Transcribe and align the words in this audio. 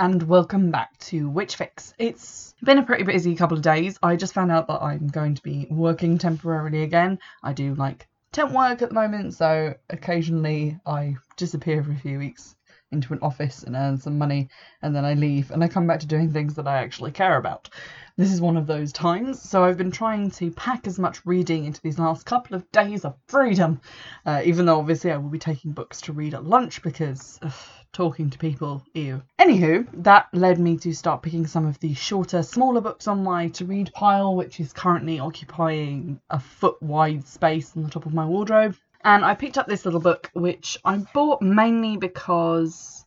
and 0.00 0.22
welcome 0.24 0.70
back 0.70 0.96
to 0.98 1.28
Witch 1.28 1.56
Fix. 1.56 1.94
It's 1.98 2.54
been 2.62 2.78
a 2.78 2.82
pretty 2.82 3.04
busy 3.04 3.34
couple 3.36 3.56
of 3.56 3.62
days. 3.62 3.98
I 4.02 4.16
just 4.16 4.34
found 4.34 4.50
out 4.50 4.66
that 4.68 4.82
I'm 4.82 5.06
going 5.08 5.34
to 5.34 5.42
be 5.42 5.66
working 5.70 6.18
temporarily 6.18 6.82
again. 6.82 7.18
I 7.42 7.52
do 7.52 7.74
like 7.74 8.08
temp 8.32 8.52
work 8.52 8.82
at 8.82 8.88
the 8.88 8.94
moment, 8.94 9.34
so 9.34 9.74
occasionally 9.90 10.78
I 10.84 11.16
disappear 11.36 11.82
for 11.82 11.92
a 11.92 11.96
few 11.96 12.18
weeks 12.18 12.56
into 12.94 13.12
an 13.12 13.18
office 13.20 13.62
and 13.62 13.76
earn 13.76 13.98
some 13.98 14.16
money, 14.16 14.48
and 14.80 14.96
then 14.96 15.04
I 15.04 15.12
leave 15.14 15.50
and 15.50 15.62
I 15.62 15.68
come 15.68 15.86
back 15.86 16.00
to 16.00 16.06
doing 16.06 16.32
things 16.32 16.54
that 16.54 16.66
I 16.66 16.78
actually 16.78 17.12
care 17.12 17.36
about. 17.36 17.68
This 18.16 18.32
is 18.32 18.40
one 18.40 18.56
of 18.56 18.66
those 18.66 18.92
times, 18.92 19.42
so 19.42 19.64
I've 19.64 19.76
been 19.76 19.90
trying 19.90 20.30
to 20.32 20.50
pack 20.52 20.86
as 20.86 20.98
much 20.98 21.26
reading 21.26 21.64
into 21.64 21.82
these 21.82 21.98
last 21.98 22.24
couple 22.24 22.56
of 22.56 22.70
days 22.72 23.04
of 23.04 23.16
freedom, 23.26 23.80
uh, 24.24 24.40
even 24.44 24.64
though 24.64 24.78
obviously 24.78 25.10
I 25.10 25.18
will 25.18 25.28
be 25.28 25.38
taking 25.38 25.72
books 25.72 26.00
to 26.02 26.12
read 26.12 26.34
at 26.34 26.44
lunch 26.44 26.82
because. 26.82 27.38
Ugh, 27.42 27.52
talking 27.94 28.28
to 28.28 28.36
people, 28.36 28.82
ew. 28.92 29.22
Anywho, 29.38 29.86
that 30.02 30.26
led 30.32 30.58
me 30.58 30.76
to 30.76 30.92
start 30.92 31.22
picking 31.22 31.46
some 31.46 31.64
of 31.64 31.78
the 31.78 31.94
shorter, 31.94 32.42
smaller 32.42 32.80
books 32.80 33.06
on 33.06 33.22
my 33.22 33.48
to 33.48 33.64
read 33.64 33.90
pile, 33.94 34.34
which 34.34 34.60
is 34.60 34.72
currently 34.72 35.20
occupying 35.20 36.20
a 36.28 36.40
foot 36.40 36.82
wide 36.82 37.26
space 37.26 37.74
on 37.76 37.84
the 37.84 37.88
top 37.88 38.04
of 38.04 38.12
my 38.12 38.26
wardrobe. 38.26 38.76
And 39.04 39.24
I 39.24 39.34
picked 39.34 39.58
up 39.58 39.66
this 39.66 39.84
little 39.84 40.00
book, 40.00 40.30
which 40.32 40.78
I 40.84 40.96
bought 40.96 41.42
mainly 41.42 41.98
because 41.98 43.04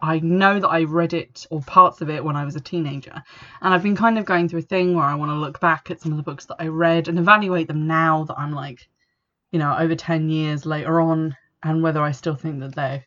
I 0.00 0.18
know 0.20 0.58
that 0.58 0.68
I 0.68 0.84
read 0.84 1.12
it 1.12 1.46
or 1.50 1.60
parts 1.60 2.00
of 2.00 2.08
it 2.08 2.24
when 2.24 2.34
I 2.34 2.44
was 2.46 2.56
a 2.56 2.60
teenager. 2.60 3.22
And 3.60 3.74
I've 3.74 3.82
been 3.82 3.96
kind 3.96 4.18
of 4.18 4.24
going 4.24 4.48
through 4.48 4.60
a 4.60 4.62
thing 4.62 4.94
where 4.94 5.04
I 5.04 5.14
want 5.14 5.30
to 5.30 5.36
look 5.36 5.60
back 5.60 5.90
at 5.90 6.00
some 6.00 6.12
of 6.12 6.16
the 6.16 6.22
books 6.22 6.46
that 6.46 6.56
I 6.58 6.68
read 6.68 7.08
and 7.08 7.18
evaluate 7.18 7.68
them 7.68 7.86
now 7.86 8.24
that 8.24 8.38
I'm 8.38 8.52
like, 8.52 8.88
you 9.52 9.58
know, 9.58 9.76
over 9.76 9.94
10 9.94 10.30
years 10.30 10.66
later 10.66 11.00
on, 11.00 11.36
and 11.62 11.82
whether 11.82 12.02
I 12.02 12.12
still 12.12 12.34
think 12.34 12.60
that 12.60 12.74
they're 12.74 13.04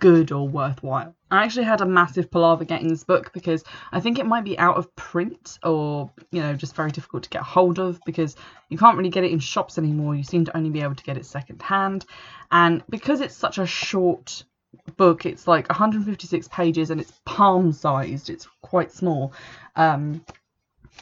good 0.00 0.32
or 0.32 0.48
worthwhile. 0.48 1.14
I 1.30 1.44
actually 1.44 1.64
had 1.64 1.80
a 1.80 1.86
massive 1.86 2.30
palaver 2.30 2.64
getting 2.64 2.88
this 2.88 3.04
book 3.04 3.32
because 3.32 3.62
I 3.92 4.00
think 4.00 4.18
it 4.18 4.26
might 4.26 4.44
be 4.44 4.58
out 4.58 4.76
of 4.76 4.94
print 4.96 5.58
or, 5.62 6.10
you 6.32 6.42
know, 6.42 6.54
just 6.54 6.74
very 6.74 6.90
difficult 6.90 7.22
to 7.24 7.30
get 7.30 7.42
hold 7.42 7.78
of 7.78 8.00
because 8.04 8.34
you 8.68 8.76
can't 8.76 8.96
really 8.96 9.10
get 9.10 9.22
it 9.22 9.30
in 9.30 9.38
shops 9.38 9.78
anymore. 9.78 10.16
You 10.16 10.24
seem 10.24 10.44
to 10.46 10.56
only 10.56 10.70
be 10.70 10.82
able 10.82 10.96
to 10.96 11.04
get 11.04 11.16
it 11.16 11.26
secondhand. 11.26 12.04
And 12.50 12.82
because 12.90 13.20
it's 13.20 13.36
such 13.36 13.58
a 13.58 13.66
short 13.66 14.42
book, 14.96 15.24
it's 15.24 15.46
like 15.46 15.68
156 15.68 16.48
pages 16.48 16.90
and 16.90 17.00
it's 17.00 17.12
palm 17.24 17.72
sized, 17.72 18.28
it's 18.28 18.48
quite 18.62 18.90
small. 18.90 19.32
Um, 19.76 20.24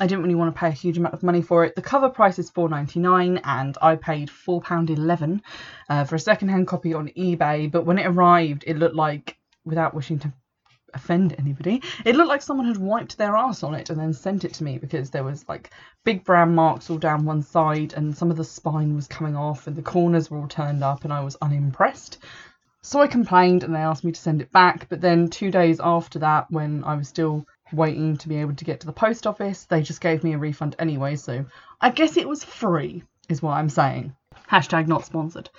I 0.01 0.07
didn't 0.07 0.23
really 0.23 0.37
want 0.37 0.55
to 0.55 0.59
pay 0.59 0.69
a 0.69 0.73
huge 0.73 0.97
amount 0.97 1.15
of 1.15 1.23
money 1.23 1.43
for 1.43 1.65
it. 1.65 1.75
The 1.75 1.83
cover 1.83 2.09
price 2.09 2.39
is 2.39 2.51
$4.99 2.51 3.41
and 3.43 3.77
I 3.83 3.97
paid 3.97 4.29
£4.11 4.29 5.41
uh, 5.89 6.05
for 6.05 6.15
a 6.15 6.21
second-hand 6.21 6.69
copy 6.69 6.95
on 6.95 7.09
eBay. 7.09 7.71
But 7.71 7.85
when 7.85 7.99
it 7.99 8.07
arrived, 8.07 8.65
it 8.67 8.79
looked 8.79 8.95
like, 8.95 9.37
without 9.65 9.95
wishing 9.95 10.21
to 10.21 10.33
offend 10.95 11.35
anybody, 11.39 11.83
it 12.05 12.15
looked 12.15 12.29
like 12.29 12.43
someone 12.43 12.67
had 12.67 12.79
wiped 12.79 13.19
their 13.19 13.37
ass 13.37 13.63
on 13.63 13.75
it 13.75 13.91
and 13.91 13.99
then 13.99 14.13
sent 14.13 14.45
it 14.45 14.55
to 14.55 14.65
me 14.65 14.79
because 14.79 15.11
there 15.11 15.25
was 15.25 15.47
like 15.49 15.71
big 16.05 16.25
brown 16.25 16.55
marks 16.55 16.89
all 16.89 16.99
down 16.99 17.25
one 17.25 17.43
side 17.43 17.93
and 17.93 18.17
some 18.17 18.31
of 18.31 18.37
the 18.37 18.45
spine 18.45 18.95
was 18.95 19.09
coming 19.09 19.37
off 19.37 19.67
and 19.67 19.77
the 19.77 19.83
corners 19.83 20.31
were 20.31 20.39
all 20.39 20.49
turned 20.49 20.83
up 20.85 21.05
and 21.05 21.13
I 21.13 21.21
was 21.21 21.37
unimpressed. 21.43 22.19
So 22.83 23.01
I 23.01 23.09
complained 23.09 23.65
and 23.65 23.75
they 23.75 23.81
asked 23.81 24.05
me 24.05 24.13
to 24.13 24.21
send 24.21 24.41
it 24.41 24.53
back. 24.53 24.89
But 24.89 25.01
then 25.01 25.29
two 25.29 25.51
days 25.51 25.81
after 25.83 26.21
that, 26.21 26.51
when 26.51 26.85
I 26.85 26.95
was 26.95 27.09
still 27.09 27.45
waiting 27.73 28.17
to 28.19 28.29
be 28.29 28.37
able 28.37 28.55
to 28.55 28.65
get 28.65 28.81
to 28.81 28.87
the 28.87 28.93
post 28.93 29.27
office. 29.27 29.65
They 29.65 29.83
just 29.83 30.01
gave 30.01 30.25
me 30.25 30.35
a 30.35 30.39
refund 30.39 30.77
anyway, 30.79 31.17
so 31.17 31.45
I 31.81 31.91
guess 31.91 32.17
it 32.17 32.29
was 32.29 32.45
free, 32.45 33.03
is 33.29 33.43
what 33.43 33.53
I'm 33.53 33.69
saying. 33.69 34.15
Hashtag 34.51 34.87
not 34.87 35.05
sponsored. 35.05 35.51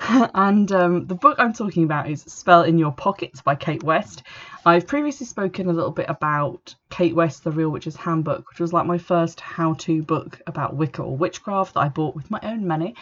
and 0.34 0.70
um, 0.72 1.06
the 1.06 1.14
book 1.14 1.36
I'm 1.38 1.52
talking 1.52 1.84
about 1.84 2.10
is 2.10 2.22
Spell 2.22 2.62
in 2.62 2.78
Your 2.78 2.90
Pockets 2.90 3.40
by 3.40 3.54
Kate 3.54 3.84
West. 3.84 4.24
I've 4.66 4.86
previously 4.86 5.26
spoken 5.26 5.68
a 5.68 5.72
little 5.72 5.92
bit 5.92 6.06
about 6.08 6.74
Kate 6.90 7.14
West, 7.14 7.44
The 7.44 7.52
Real 7.52 7.70
Witch's 7.70 7.96
Handbook, 7.96 8.48
which 8.48 8.60
was 8.60 8.72
like 8.72 8.86
my 8.86 8.98
first 8.98 9.40
how 9.40 9.74
to 9.74 10.02
book 10.02 10.40
about 10.46 10.76
Wicca 10.76 11.02
or 11.02 11.16
witchcraft 11.16 11.74
that 11.74 11.80
I 11.80 11.88
bought 11.88 12.16
with 12.16 12.30
my 12.30 12.40
own 12.42 12.66
money. 12.66 12.96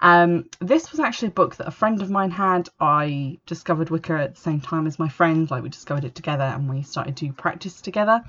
Um, 0.00 0.50
this 0.60 0.90
was 0.90 1.00
actually 1.00 1.28
a 1.28 1.32
book 1.32 1.56
that 1.56 1.68
a 1.68 1.72
friend 1.72 2.02
of 2.02 2.10
mine 2.10 2.30
had. 2.30 2.68
I 2.78 3.38
discovered 3.46 3.90
Wicca 3.90 4.14
at 4.14 4.34
the 4.34 4.40
same 4.40 4.60
time 4.60 4.86
as 4.86 4.98
my 4.98 5.08
friend. 5.08 5.50
Like 5.50 5.62
we 5.62 5.68
discovered 5.68 6.04
it 6.04 6.14
together 6.14 6.44
and 6.44 6.68
we 6.68 6.82
started 6.82 7.16
to 7.18 7.32
practice 7.32 7.80
together 7.80 8.22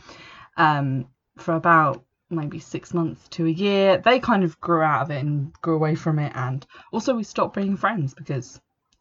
um, 0.56 1.08
for 1.38 1.56
about 1.56 2.04
maybe 2.30 2.60
six 2.60 2.94
months 2.94 3.28
to 3.30 3.46
a 3.46 3.50
year. 3.50 3.98
They 3.98 4.20
kind 4.20 4.44
of 4.44 4.60
grew 4.60 4.82
out 4.82 5.04
of 5.04 5.12
it 5.12 5.20
and 5.20 5.54
grew 5.62 5.76
away 5.76 5.96
from 5.96 6.20
it. 6.20 6.32
And 6.36 6.66
also 6.92 7.16
we 7.16 7.24
stopped 7.24 7.56
being 7.56 7.78
friends 7.78 8.14
because 8.14 8.60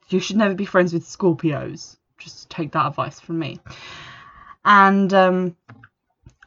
you 0.09 0.21
should 0.21 0.37
never 0.37 0.55
be 0.55 0.65
friends 0.65 0.93
with 0.93 1.05
Scorpios. 1.05 1.97
Just 2.19 2.49
take 2.51 2.73
that 2.73 2.87
advice 2.87 3.21
from 3.21 3.39
me. 3.39 3.61
And 4.65 5.13
um, 5.15 5.57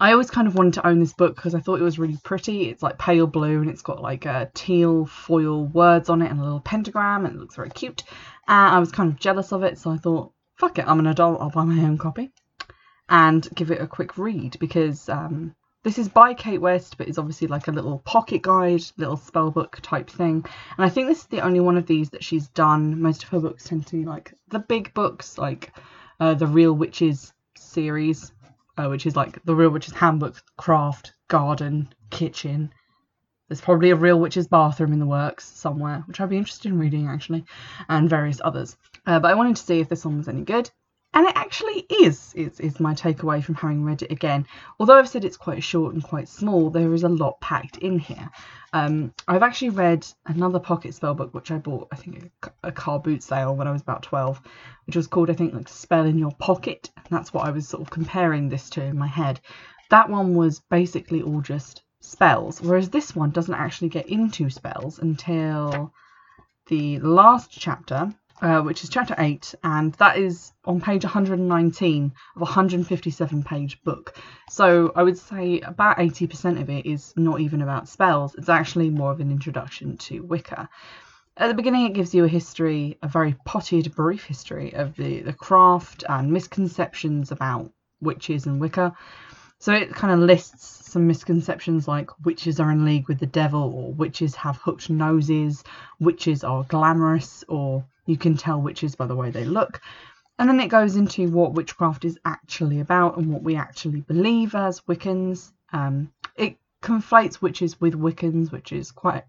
I 0.02 0.14
always 0.14 0.32
kind 0.32 0.48
of 0.48 0.56
wanted 0.56 0.76
to 0.76 0.88
own 0.88 1.00
this 1.00 1.14
book 1.14 1.36
because 1.36 1.54
I 1.54 1.60
thought 1.60 1.82
it 1.82 1.84
was 1.84 2.00
really 2.00 2.18
pretty. 2.24 2.70
It's 2.70 2.82
like 2.82 2.98
pale 2.98 3.28
blue 3.28 3.62
and 3.62 3.70
it's 3.70 3.82
got 3.82 4.02
like 4.02 4.26
a 4.26 4.50
teal 4.54 5.06
foil 5.06 5.66
words 5.66 6.10
on 6.10 6.22
it 6.22 6.32
and 6.32 6.40
a 6.40 6.44
little 6.44 6.62
pentagram 6.62 7.26
and 7.26 7.36
it 7.36 7.40
looks 7.40 7.58
very 7.58 7.70
cute. 7.70 8.04
And 8.48 8.76
I 8.76 8.80
was 8.80 8.94
kind 8.94 9.12
of 9.12 9.20
jealous 9.20 9.52
of 9.52 9.64
it, 9.64 9.78
so 9.78 9.92
I 9.92 9.98
thought, 9.98 10.32
fuck 10.56 10.80
it, 10.80 10.88
I'm 10.88 11.00
an 11.00 11.08
adult, 11.08 11.42
I'll 11.42 11.50
buy 11.50 11.66
my 11.66 11.84
own 11.84 11.98
copy 11.98 12.32
and 13.10 13.48
give 13.56 13.72
it 13.72 13.82
a 13.82 13.88
quick 13.88 14.18
read 14.18 14.58
because 14.60 15.10
um, 15.10 15.54
this 15.84 15.98
is 15.98 16.08
by 16.08 16.34
Kate 16.34 16.62
West, 16.62 16.98
but 16.98 17.10
it's 17.10 17.18
obviously 17.18 17.48
like 17.48 17.68
a 17.68 17.72
little 17.72 18.00
pocket 18.00 18.42
guide, 18.42 18.84
little 18.96 19.18
spell 19.18 19.52
book 19.52 19.80
type 19.82 20.10
thing. 20.10 20.46
And 20.78 20.86
I 20.86 20.90
think 20.90 21.08
this 21.08 21.20
is 21.20 21.28
the 21.28 21.42
only 21.42 21.60
one 21.60 21.76
of 21.76 21.88
these 21.88 22.12
that 22.12 22.24
she's 22.24 22.48
done. 22.50 23.02
Most 23.02 23.24
of 23.24 23.30
her 23.30 23.40
books 23.40 23.66
tend 23.66 23.86
to 23.88 23.98
be 23.98 24.06
like 24.06 24.34
the 24.48 24.60
big 24.60 24.94
books, 24.94 25.38
like 25.38 25.74
uh, 26.22 26.36
the 26.36 26.48
Real 26.48 26.74
Witches 26.74 27.34
series 27.58 28.32
which 28.88 29.06
is 29.06 29.16
like 29.16 29.44
the 29.44 29.56
real 29.56 29.72
witch's 29.72 29.94
handbook, 29.94 30.42
craft, 30.58 31.14
garden, 31.28 31.92
kitchen. 32.12 32.72
There's 33.48 33.62
probably 33.62 33.90
a 33.90 33.96
real 33.96 34.20
witch's 34.20 34.48
bathroom 34.48 34.94
in 34.94 35.00
the 35.00 35.06
works 35.08 35.46
somewhere, 35.46 36.04
which 36.08 36.22
I'd 36.22 36.30
be 36.30 36.38
interested 36.38 36.72
in 36.72 36.78
reading 36.78 37.08
actually, 37.08 37.46
and 37.90 38.10
various 38.10 38.40
others. 38.44 38.78
Uh, 39.08 39.20
but 39.20 39.32
I 39.32 39.36
wanted 39.36 39.56
to 39.56 39.64
see 39.64 39.80
if 39.80 39.90
this 39.90 40.06
one 40.06 40.18
was 40.18 40.28
any 40.28 40.44
good. 40.44 40.70
And 41.14 41.28
it 41.28 41.36
actually 41.36 41.86
is, 41.90 42.34
is, 42.36 42.60
is 42.60 42.80
my 42.80 42.94
takeaway 42.94 43.44
from 43.44 43.56
having 43.56 43.84
read 43.84 44.04
it 44.04 44.12
again. 44.12 44.46
Although 44.80 45.00
I've 45.00 45.10
said 45.10 45.26
it's 45.26 45.38
quite 45.38 45.64
short 45.64 45.96
and 45.96 46.04
quite 46.04 46.30
small, 46.30 46.70
there 46.70 46.94
is 46.94 47.04
a 47.04 47.10
lot 47.10 47.42
packed 47.42 47.78
in 47.78 47.98
here. 47.98 48.30
Um, 48.74 49.14
I've 49.28 49.42
actually 49.42 49.72
read 49.72 50.06
another 50.28 50.60
pocket 50.60 50.94
spell 50.94 51.16
book, 51.16 51.34
which 51.34 51.50
I 51.50 51.58
bought, 51.58 51.88
I 51.92 51.96
think, 51.96 52.32
a, 52.64 52.72
car 52.72 53.00
boot 53.00 53.24
sale 53.24 53.56
when 53.56 53.68
I 53.68 53.72
was 53.72 53.82
about 53.82 54.04
12, 54.04 54.40
which 54.86 54.96
was 54.96 55.08
called, 55.08 55.32
I 55.32 55.34
think, 55.34 55.56
like 55.56 55.68
Spell 55.68 56.06
in 56.06 56.20
Your 56.20 56.32
Pocket. 56.34 56.92
And 56.96 57.08
that's 57.10 57.34
what 57.34 57.48
I 57.48 57.52
was 57.52 57.68
sort 57.68 57.82
of 57.82 57.90
comparing 57.90 58.50
this 58.50 58.70
to 58.72 58.84
in 58.84 58.98
my 58.98 59.08
head. 59.08 59.40
That 59.90 60.10
one 60.10 60.36
was 60.36 60.60
basically 60.60 61.24
all 61.24 61.42
just 61.42 61.82
spells, 62.02 62.62
whereas 62.62 62.90
this 62.90 63.16
one 63.16 63.32
doesn't 63.32 63.54
actually 63.54 63.90
get 63.90 64.08
into 64.08 64.50
spells 64.52 65.00
until 65.00 65.92
the 66.68 67.00
last 67.00 67.50
chapter, 67.52 68.14
uh, 68.42 68.62
which 68.62 68.84
is 68.84 68.90
chapter 68.90 69.16
8, 69.18 69.56
and 69.64 69.94
that 69.96 70.18
is 70.18 70.54
on 70.66 70.80
page 70.80 71.04
119 71.04 72.14
of 72.36 72.42
a 72.42 72.46
157 72.46 73.44
page 73.44 73.84
book. 73.84 74.16
So 74.50 74.92
I 74.96 75.04
would 75.04 75.18
say 75.18 75.60
about 75.62 75.98
80% 75.98 76.62
of 76.62 76.70
it 76.70 76.86
is 76.86 77.14
not 77.18 77.40
even 77.40 77.62
about 77.62 77.90
spells, 77.90 78.36
it's 78.36 78.50
actually 78.50 78.90
more 78.90 79.12
of 79.12 79.20
an 79.20 79.32
introduction 79.32 79.98
to 79.98 80.22
Wicca. 80.24 80.70
At 81.38 81.48
the 81.48 81.54
beginning, 81.54 81.86
it 81.86 81.94
gives 81.94 82.14
you 82.14 82.26
a 82.26 82.30
history, 82.30 82.98
a 83.02 83.08
very 83.08 83.36
potted, 83.46 83.96
brief 83.96 84.26
history 84.26 84.74
of 84.74 84.96
the, 84.96 85.22
the 85.22 85.34
craft 85.34 86.04
and 86.08 86.32
misconceptions 86.32 87.32
about 87.32 87.72
witches 88.02 88.46
and 88.46 88.60
Wicca. 88.60 88.94
So 89.58 89.74
it 89.74 89.94
kind 89.94 90.14
of 90.14 90.20
lists 90.20 90.80
some 90.90 91.06
misconceptions 91.06 91.88
like 91.88 92.10
witches 92.26 92.60
are 92.60 92.72
in 92.72 92.84
league 92.84 93.08
with 93.08 93.20
the 93.20 93.28
devil, 93.28 93.62
or 93.62 93.94
witches 93.94 94.36
have 94.36 94.58
hooked 94.58 94.90
noses, 94.90 95.64
witches 96.00 96.44
are 96.44 96.64
glamorous, 96.64 97.44
or 97.48 97.86
you 98.10 98.18
can 98.18 98.36
tell 98.36 98.62
witches 98.62 98.96
by 98.96 99.06
the 99.06 99.16
way 99.16 99.30
they 99.30 99.46
look. 99.46 99.82
And 100.40 100.50
then 100.50 100.60
it 100.60 100.70
goes 100.70 100.96
into 100.96 101.30
what 101.30 101.54
witchcraft 101.54 102.06
is 102.06 102.18
actually 102.26 102.80
about 102.80 103.18
and 103.18 103.32
what 103.32 103.44
we 103.44 103.56
actually 103.56 104.02
believe 104.02 104.56
as 104.56 104.82
Wiccans. 104.82 105.52
Um, 105.74 106.12
it 106.36 106.58
conflates 106.82 107.42
witches 107.42 107.80
with 107.80 107.94
Wiccans, 107.94 108.52
which 108.52 108.72
is 108.72 108.92
quite 108.92 109.26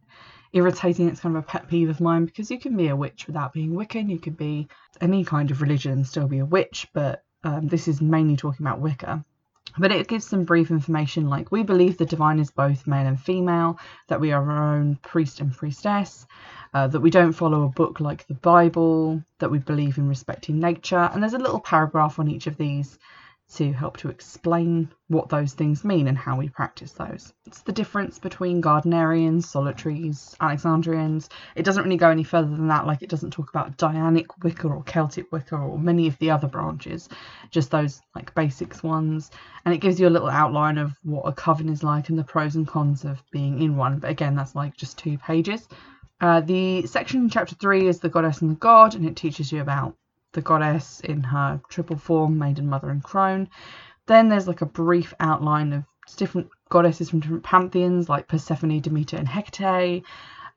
irritating. 0.53 1.09
It's 1.09 1.21
kind 1.21 1.37
of 1.37 1.43
a 1.43 1.47
pet 1.47 1.69
peeve 1.69 1.91
of 1.91 2.00
mine 2.00 2.25
because 2.25 2.50
you 2.50 2.59
can 2.59 2.77
be 2.77 2.88
a 2.88 2.97
witch 2.97 3.27
without 3.27 3.53
being 3.53 3.73
Wiccan. 3.73 4.09
You 4.09 4.19
could 4.19 4.37
be 4.37 4.69
any 5.00 5.25
kind 5.25 5.50
of 5.50 5.61
religion 5.61 5.93
and 5.93 6.06
still 6.06 6.29
be 6.29 6.38
a 6.38 6.44
witch, 6.44 6.87
but 6.93 7.25
um, 7.43 7.69
this 7.69 7.88
is 7.88 8.00
mainly 8.00 8.37
talking 8.37 8.65
about 8.65 8.81
Wicca. 8.81 9.25
But 9.78 9.93
it 9.93 10.08
gives 10.08 10.26
some 10.26 10.44
brief 10.44 10.70
information 10.70 11.28
like 11.28 11.52
we 11.52 11.62
believe 11.62 11.96
the 11.96 12.05
divine 12.06 12.38
is 12.38 12.50
both 12.50 12.87
male 12.87 13.06
and 13.06 13.20
female, 13.20 13.78
that 14.08 14.20
we 14.20 14.32
are 14.32 14.50
our 14.50 14.75
own 14.75 14.96
priest 14.96 15.40
and 15.40 15.52
priestess, 15.52 16.26
uh, 16.75 16.88
that 16.88 17.00
we 17.00 17.11
don't 17.11 17.32
follow 17.32 17.64
a 17.64 17.69
book 17.69 18.00
like 18.00 18.26
the 18.26 18.34
Bible, 18.34 19.22
that 19.38 19.50
we 19.50 19.58
believe 19.58 19.99
in 19.99 20.08
respecting 20.08 20.58
nature. 20.58 21.11
And 21.12 21.22
there's 21.22 21.34
a 21.34 21.38
little 21.38 21.61
paragraph 21.61 22.19
on 22.19 22.28
each 22.28 22.46
of 22.46 22.56
these 22.56 22.99
to 23.56 23.73
help 23.73 23.97
to 23.99 24.08
explain 24.08 24.88
what 25.08 25.29
those 25.29 25.55
things 25.55 25.85
mean 25.85 26.06
and 26.06 26.17
how 26.17 26.37
we 26.37 26.49
practice 26.49 26.93
those. 26.93 27.32
It's 27.47 27.62
the 27.62 27.73
difference 27.73 28.19
between 28.19 28.62
Gardnerians, 28.62 29.44
Solitaries, 29.44 30.37
Alexandrians. 30.41 31.29
It 31.56 31.64
doesn't 31.64 31.82
really 31.82 31.97
go 31.97 32.11
any 32.11 32.23
further 32.23 32.49
than 32.49 32.69
that, 32.69 32.87
like 32.87 33.02
it 33.02 33.08
doesn't 33.08 33.32
talk 33.32 33.50
about 33.50 33.76
Dianic 33.76 34.26
Wicca 34.43 34.69
or 34.69 34.85
Celtic 34.85 35.32
Wicca 35.32 35.56
or 35.56 35.79
many 35.79 36.06
of 36.06 36.17
the 36.19 36.31
other 36.31 36.49
branches, 36.49 37.08
just 37.50 37.70
those 37.70 38.00
like 38.14 38.35
basics 38.35 38.82
ones. 38.82 39.31
And 39.64 39.75
it 39.75 39.81
gives 39.81 39.99
you 39.99 40.06
a 40.06 40.11
little 40.11 40.31
outline 40.31 40.79
of 40.79 40.96
what 41.03 41.23
a 41.23 41.32
coven 41.32 41.69
is 41.69 41.82
like 41.82 42.08
and 42.08 42.19
the 42.19 42.25
pros 42.25 42.55
and 42.55 42.67
cons 42.67 43.05
of 43.05 43.23
being 43.32 43.61
in 43.61 43.76
one. 43.76 43.99
But 43.99 44.11
again, 44.11 44.37
that's 44.37 44.55
like 44.55 44.76
just 44.76 44.96
two 44.96 45.19
pages. 45.19 45.67
Uh, 46.20 46.41
the 46.41 46.87
section 46.87 47.23
in 47.23 47.31
chapter 47.31 47.55
3 47.55 47.88
is 47.88 48.00
the 48.00 48.08
goddess 48.08 48.43
and 48.43 48.50
the 48.50 48.56
god, 48.56 48.94
and 48.94 49.06
it 49.06 49.17
teaches 49.17 49.50
you 49.50 49.61
about 49.62 49.96
the 50.32 50.41
goddess 50.43 51.00
in 51.00 51.23
her 51.23 51.61
triple 51.69 51.97
form, 51.97 52.38
maiden, 52.38 52.69
mother, 52.69 52.91
and 52.91 53.03
crone. 53.03 53.49
Then 54.06 54.29
there's 54.29 54.49
like 54.49 54.61
a 54.61 54.67
brief 54.67 55.15
outline 55.21 55.73
of 55.73 55.85
different 56.17 56.49
goddesses 56.69 57.11
from 57.11 57.21
different 57.21 57.44
pantheons, 57.44 58.09
like 58.09 58.29
Persephone, 58.29 58.81
Demeter, 58.81 59.17
and 59.17 59.29
Hecate, 59.29 60.05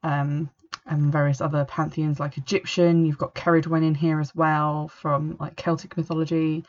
um, 0.03 0.49
and 0.85 1.11
various 1.11 1.41
other 1.41 1.65
pantheons 1.65 2.19
like 2.19 2.37
Egyptian. 2.37 3.05
You've 3.05 3.17
got 3.17 3.35
Ceridwen 3.35 3.85
in 3.85 3.95
here 3.95 4.19
as 4.19 4.35
well 4.35 4.87
from 4.87 5.37
like 5.39 5.55
Celtic 5.55 5.95
mythology, 5.97 6.65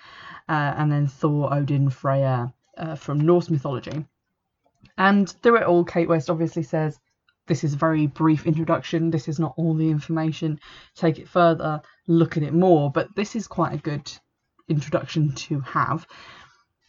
uh, 0.49 0.75
and 0.77 0.91
then 0.91 1.06
Thor, 1.06 1.53
Odin, 1.53 1.91
Freya 1.91 2.53
uh, 2.77 2.95
from 2.95 3.21
Norse 3.21 3.51
mythology. 3.51 4.05
And 4.97 5.29
through 5.29 5.56
it 5.56 5.65
all, 5.65 5.85
Kate 5.85 6.09
West 6.09 6.31
obviously 6.31 6.62
says 6.62 7.01
this 7.46 7.64
is 7.64 7.75
a 7.75 7.79
very 7.79 8.06
brief 8.06 8.46
introduction. 8.46 9.11
This 9.11 9.29
is 9.29 9.38
not 9.38 9.55
all 9.56 9.75
the 9.75 9.91
information. 9.91 10.61
Take 10.94 11.19
it 11.19 11.29
further, 11.29 11.82
look 12.06 12.37
at 12.37 12.43
it 12.43 12.55
more. 12.55 12.91
But 12.91 13.14
this 13.14 13.37
is 13.37 13.46
quite 13.46 13.75
a 13.75 13.79
good 13.79 14.11
introduction 14.69 15.32
to 15.32 15.61
have. 15.61 16.06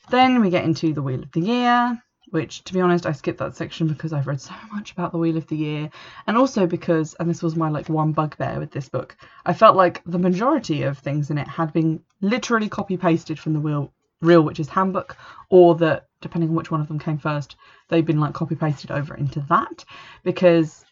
Then 0.09 0.41
we 0.41 0.49
get 0.49 0.65
into 0.65 0.93
the 0.93 1.01
Wheel 1.01 1.23
of 1.23 1.31
the 1.31 1.41
Year, 1.41 2.01
which, 2.29 2.63
to 2.65 2.73
be 2.73 2.81
honest, 2.81 3.05
I 3.05 3.11
skipped 3.11 3.39
that 3.39 3.55
section 3.55 3.87
because 3.87 4.13
I've 4.13 4.27
read 4.27 4.41
so 4.41 4.53
much 4.71 4.91
about 4.91 5.11
the 5.11 5.17
Wheel 5.17 5.37
of 5.37 5.47
the 5.47 5.57
Year, 5.57 5.89
and 6.27 6.37
also 6.37 6.67
because, 6.67 7.15
and 7.19 7.29
this 7.29 7.43
was 7.43 7.55
my 7.55 7.69
like 7.69 7.89
one 7.89 8.11
bugbear 8.11 8.59
with 8.59 8.71
this 8.71 8.89
book, 8.89 9.15
I 9.45 9.53
felt 9.53 9.75
like 9.75 10.01
the 10.05 10.19
majority 10.19 10.83
of 10.83 10.97
things 10.97 11.31
in 11.31 11.37
it 11.37 11.47
had 11.47 11.73
been 11.73 12.01
literally 12.21 12.69
copy 12.69 12.97
pasted 12.97 13.39
from 13.39 13.53
the 13.53 13.59
Wheel 13.59 13.91
Real 14.21 14.41
Witches 14.41 14.69
Handbook, 14.69 15.17
or 15.49 15.75
that 15.75 16.07
depending 16.25 16.49
on 16.49 16.55
which 16.55 16.71
one 16.71 16.81
of 16.81 16.87
them 16.87 16.97
came 16.97 17.19
first, 17.19 17.55
they've 17.87 18.05
been 18.05 18.19
like 18.19 18.33
copy 18.33 18.55
pasted 18.55 18.89
over 18.89 19.13
into 19.13 19.39
that 19.41 19.85
because 20.23 20.83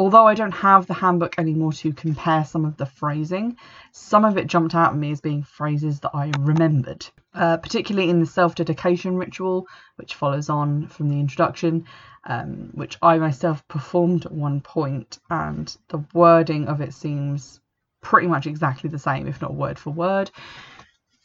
although 0.00 0.26
I 0.26 0.34
don't 0.34 0.50
have 0.50 0.88
the 0.88 0.94
handbook 0.94 1.38
anymore 1.38 1.72
to 1.74 1.92
compare 1.92 2.44
some 2.44 2.64
of 2.64 2.76
the 2.76 2.86
phrasing, 2.86 3.56
some 3.92 4.24
of 4.24 4.36
it 4.36 4.48
jumped 4.48 4.74
out 4.74 4.90
at 4.90 4.96
me 4.96 5.12
as 5.12 5.20
being 5.20 5.44
phrases 5.44 6.00
that 6.00 6.10
I 6.12 6.32
remembered, 6.38 7.06
uh, 7.34 7.58
particularly 7.58 8.10
in 8.10 8.18
the 8.18 8.26
self 8.26 8.56
dedication 8.56 9.16
ritual, 9.16 9.68
which 9.94 10.16
follows 10.16 10.48
on 10.48 10.88
from 10.88 11.08
the 11.08 11.20
introduction, 11.20 11.84
um, 12.24 12.70
which 12.72 12.98
I 13.00 13.18
myself 13.18 13.66
performed 13.68 14.26
at 14.26 14.32
one 14.32 14.60
point, 14.60 15.20
and 15.30 15.76
the 15.86 16.02
wording 16.12 16.66
of 16.66 16.80
it 16.80 16.94
seems 16.94 17.60
pretty 18.00 18.26
much 18.26 18.48
exactly 18.48 18.90
the 18.90 18.98
same, 18.98 19.28
if 19.28 19.40
not 19.40 19.54
word 19.54 19.78
for 19.78 19.90
word. 19.90 20.32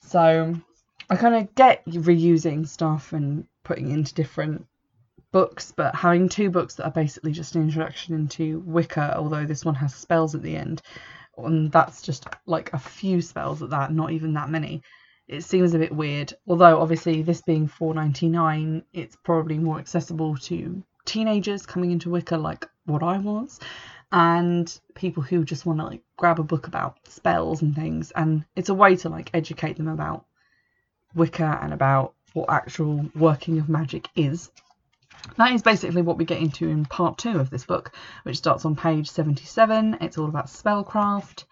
So 0.02 0.54
I 1.10 1.16
kind 1.16 1.36
of 1.36 1.54
get 1.56 1.86
reusing 1.86 2.68
stuff 2.68 3.14
and 3.14 3.46
putting 3.64 3.92
into 3.92 4.14
different 4.14 4.66
books, 5.32 5.72
but 5.76 5.94
having 5.94 6.30
two 6.30 6.50
books 6.50 6.76
that 6.76 6.86
are 6.86 6.92
basically 6.92 7.32
just 7.32 7.56
an 7.56 7.62
introduction 7.62 8.16
into 8.16 8.60
Wicca, 8.66 9.18
although 9.18 9.46
this 9.46 9.64
one 9.66 9.76
has 9.76 9.94
spells 9.94 10.34
at 10.34 10.42
the 10.42 10.56
end, 10.56 10.82
and 11.38 11.72
that's 11.72 12.02
just 12.02 12.26
like 12.46 12.74
a 12.74 12.80
few 12.80 13.22
spells 13.22 13.62
at 13.62 13.70
that, 13.70 13.92
not 13.92 14.12
even 14.12 14.34
that 14.34 14.50
many. 14.50 14.82
It 15.28 15.44
seems 15.44 15.74
a 15.74 15.80
bit 15.80 15.92
weird. 15.92 16.34
Although 16.48 16.80
obviously 16.80 17.22
this 17.22 17.42
being 17.42 17.68
4.99, 17.68 18.84
it's 18.94 19.18
probably 19.24 19.58
more 19.58 19.80
accessible 19.80 20.38
to 20.38 20.84
teenagers 21.06 21.66
coming 21.66 21.92
into 21.92 22.10
Wicca 22.10 22.38
like 22.38 22.66
what 22.86 23.04
I 23.04 23.18
was 23.18 23.60
and 24.12 24.80
people 24.96 25.24
who 25.24 25.44
just 25.44 25.66
want 25.66 25.80
to 25.80 25.86
like 25.86 26.02
grab 26.18 26.40
a 26.40 26.44
book 26.44 26.68
about 26.68 26.98
spells 27.08 27.62
and 27.62 27.76
things 27.76 28.12
and 28.12 28.46
it's 28.56 28.70
a 28.70 28.74
way 28.74 28.96
to 28.98 29.10
like 29.10 29.30
educate 29.34 29.78
them 29.78 29.88
about 29.88 30.26
Wicca 31.16 31.60
and 31.62 31.74
about 31.74 32.14
what 32.34 32.50
actual 32.50 33.10
working 33.16 33.58
of 33.60 33.70
magic 33.70 34.10
is. 34.16 34.52
That 35.38 35.54
is 35.54 35.64
basically 35.64 36.02
what 36.02 36.18
we 36.18 36.26
get 36.26 36.42
into 36.42 36.70
in 36.70 36.86
part 36.86 37.18
two 37.18 37.40
of 37.40 37.50
this 37.50 37.66
book, 37.66 37.96
which 38.24 38.38
starts 38.38 38.66
on 38.66 38.76
page 38.76 39.10
77. 39.10 39.98
It's 40.02 40.18
all 40.18 40.30
about 40.30 40.48
spellcraft 40.48 41.46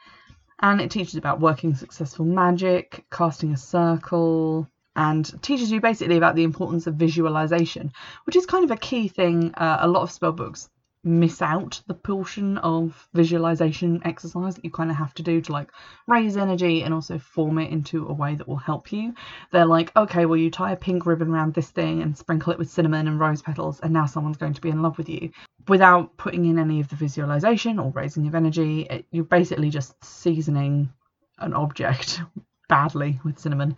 and 0.62 0.80
it 0.80 0.92
teaches 0.92 1.16
about 1.16 1.40
working 1.40 1.74
successful 1.74 2.26
magic, 2.26 3.06
casting 3.12 3.54
a 3.54 3.58
circle, 3.58 4.70
and 4.96 5.42
teaches 5.42 5.72
you 5.72 5.82
basically 5.82 6.18
about 6.18 6.36
the 6.36 6.44
importance 6.44 6.86
of 6.86 6.96
visualization, 6.96 7.92
which 8.26 8.36
is 8.36 8.46
kind 8.46 8.64
of 8.64 8.72
a 8.72 8.78
key 8.78 9.08
thing 9.08 9.54
uh, 9.56 9.78
a 9.80 9.88
lot 9.88 10.04
of 10.04 10.12
spell 10.12 10.32
books 10.32 10.70
miss 11.04 11.42
out 11.42 11.82
the 11.88 11.94
portion 11.94 12.58
of 12.60 13.08
visualization 13.14 14.02
exercise 14.06 14.56
that 14.56 14.64
you 14.64 14.72
kind 14.72 14.90
of 14.90 14.96
have 14.96 15.14
to 15.14 15.24
do 15.24 15.42
to 15.42 15.52
like 15.52 15.70
raise 16.08 16.38
energy 16.38 16.82
and 16.82 16.94
also 16.94 17.20
form 17.20 17.60
it 17.60 17.72
into 17.72 18.08
a 18.08 18.14
way 18.14 18.36
that 18.36 18.48
will 18.48 18.56
help 18.56 18.92
you. 18.92 19.14
They're 19.52 19.66
like, 19.66 19.96
okay, 19.96 20.26
well, 20.26 20.38
you 20.38 20.50
tie 20.50 20.72
a 20.72 20.78
pink 20.78 21.06
ribbon 21.06 21.30
around 21.30 21.54
this 21.54 21.70
thing 21.70 22.02
and 22.02 22.18
sprinkle 22.18 22.54
it 22.54 22.60
with 22.60 22.70
cinnamon 22.70 23.08
and 23.08 23.20
rose 23.20 23.42
petals, 23.42 23.80
and 23.82 23.92
now 23.92 24.06
someone's 24.06 24.38
going 24.38 24.54
to 24.54 24.62
be 24.62 24.70
in 24.70 24.82
love 24.82 24.98
with 24.98 25.10
you. 25.10 25.32
Without 25.68 26.16
putting 26.18 26.46
in 26.46 26.58
any 26.58 26.80
of 26.80 26.88
the 26.90 26.96
visualization 26.96 27.80
or 27.80 27.92
raising 27.92 28.28
of 28.28 28.36
energy, 28.36 28.82
it, 28.90 29.06
you're 29.12 29.24
basically 29.24 29.70
just 29.70 30.02
seasoning 30.04 30.92
an 31.40 31.54
object 31.54 32.22
badly 32.70 33.20
with 33.24 33.40
cinnamon. 33.40 33.76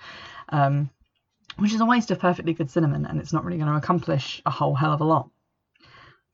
Um, 0.49 0.89
which 1.57 1.73
is 1.73 1.79
a 1.79 1.85
waste 1.85 2.11
of 2.11 2.19
perfectly 2.19 2.53
good 2.53 2.69
cinnamon, 2.69 3.05
and 3.05 3.19
it's 3.19 3.31
not 3.31 3.45
really 3.45 3.57
going 3.57 3.69
to 3.69 3.77
accomplish 3.77 4.41
a 4.45 4.51
whole 4.51 4.75
hell 4.75 4.91
of 4.91 4.99
a 4.99 5.05
lot. 5.05 5.29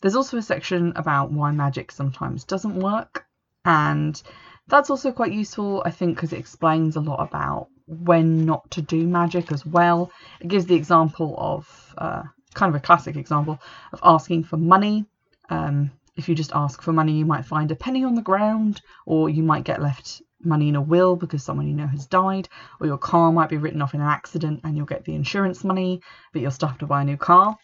There's 0.02 0.16
also 0.16 0.38
a 0.38 0.42
section 0.42 0.94
about 0.96 1.32
why 1.32 1.52
magic 1.52 1.92
sometimes 1.92 2.44
doesn't 2.44 2.80
work, 2.80 3.26
and 3.66 4.22
that's 4.68 4.90
also 4.90 5.12
quite 5.12 5.32
useful, 5.32 5.84
I 5.86 5.92
think, 5.92 6.16
because 6.16 6.34
it 6.34 6.40
explains 6.40 6.96
a 6.96 7.02
lot 7.02 7.22
about 7.22 7.68
when 7.88 8.46
not 8.46 8.70
to 8.72 8.82
do 8.82 9.06
magic 9.06 9.52
as 9.52 9.66
well. 9.66 10.12
It 10.40 10.48
gives 10.48 10.66
the 10.66 10.76
example 10.76 11.36
of 11.38 11.94
uh, 11.98 12.24
kind 12.54 12.74
of 12.74 12.82
a 12.82 12.86
classic 12.86 13.16
example 13.16 13.60
of 13.94 14.00
asking 14.04 14.46
for 14.46 14.58
money. 14.58 15.06
Um, 15.50 15.92
if 16.16 16.28
you 16.28 16.36
just 16.36 16.54
ask 16.54 16.82
for 16.82 16.94
money, 16.94 17.14
you 17.14 17.26
might 17.26 17.46
find 17.46 17.72
a 17.72 17.76
penny 17.76 18.04
on 18.04 18.16
the 18.16 18.22
ground, 18.22 18.82
or 19.06 19.30
you 19.30 19.44
might 19.44 19.64
get 19.64 19.82
left 19.82 20.22
money 20.44 20.70
in 20.70 20.76
a 20.76 20.82
will 20.82 21.16
because 21.16 21.44
someone 21.44 21.68
you 21.68 21.76
know 21.76 21.88
has 21.88 22.08
died, 22.08 22.50
or 22.80 22.88
your 22.88 22.98
car 22.98 23.32
might 23.32 23.50
be 23.50 23.58
written 23.58 23.82
off 23.82 23.94
in 23.94 24.02
an 24.02 24.08
accident 24.08 24.62
and 24.64 24.76
you'll 24.76 24.86
get 24.86 25.06
the 25.06 25.16
insurance 25.16 25.64
money, 25.64 26.02
but 26.34 26.42
you'll 26.42 26.52
still 26.52 26.70
have 26.70 26.80
to 26.80 26.88
buy 26.88 27.02
a 27.02 27.06
new 27.06 27.18
car. 27.18 27.56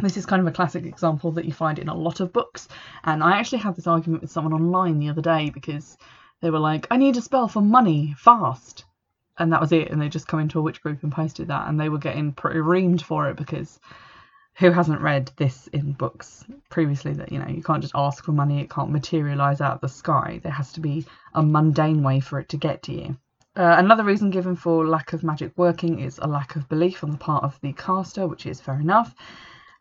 This 0.00 0.16
is 0.16 0.26
kind 0.26 0.40
of 0.40 0.46
a 0.46 0.52
classic 0.52 0.84
example 0.84 1.32
that 1.32 1.44
you 1.44 1.52
find 1.52 1.78
in 1.78 1.88
a 1.88 1.94
lot 1.94 2.20
of 2.20 2.32
books. 2.32 2.68
And 3.04 3.22
I 3.22 3.32
actually 3.32 3.58
had 3.58 3.74
this 3.74 3.86
argument 3.86 4.22
with 4.22 4.30
someone 4.30 4.52
online 4.52 4.98
the 4.98 5.08
other 5.08 5.22
day 5.22 5.50
because 5.50 5.98
they 6.40 6.50
were 6.50 6.60
like, 6.60 6.86
I 6.90 6.96
need 6.96 7.16
a 7.16 7.20
spell 7.20 7.48
for 7.48 7.60
money 7.60 8.14
fast. 8.16 8.84
And 9.38 9.52
that 9.52 9.60
was 9.60 9.72
it. 9.72 9.90
And 9.90 10.00
they 10.00 10.08
just 10.08 10.28
come 10.28 10.40
into 10.40 10.58
a 10.58 10.62
witch 10.62 10.80
group 10.82 11.02
and 11.02 11.12
posted 11.12 11.48
that. 11.48 11.68
And 11.68 11.80
they 11.80 11.88
were 11.88 11.98
getting 11.98 12.32
pretty 12.32 12.60
reamed 12.60 13.02
for 13.02 13.28
it 13.28 13.36
because 13.36 13.80
who 14.58 14.70
hasn't 14.70 15.00
read 15.00 15.30
this 15.36 15.68
in 15.68 15.92
books 15.92 16.44
previously 16.68 17.12
that, 17.14 17.30
you 17.30 17.38
know, 17.38 17.46
you 17.46 17.62
can't 17.62 17.82
just 17.82 17.94
ask 17.94 18.24
for 18.24 18.32
money, 18.32 18.60
it 18.60 18.70
can't 18.70 18.90
materialize 18.90 19.60
out 19.60 19.74
of 19.74 19.80
the 19.80 19.88
sky. 19.88 20.40
There 20.42 20.52
has 20.52 20.72
to 20.72 20.80
be 20.80 21.06
a 21.34 21.42
mundane 21.42 22.02
way 22.02 22.18
for 22.18 22.40
it 22.40 22.48
to 22.50 22.56
get 22.56 22.82
to 22.84 22.92
you. 22.92 23.16
Uh, 23.56 23.76
another 23.78 24.04
reason 24.04 24.30
given 24.30 24.56
for 24.56 24.86
lack 24.86 25.12
of 25.12 25.24
magic 25.24 25.52
working 25.56 26.00
is 26.00 26.18
a 26.18 26.26
lack 26.26 26.56
of 26.56 26.68
belief 26.68 27.02
on 27.02 27.10
the 27.10 27.16
part 27.16 27.42
of 27.44 27.58
the 27.60 27.72
caster, 27.72 28.26
which 28.26 28.46
is 28.46 28.60
fair 28.60 28.80
enough. 28.80 29.14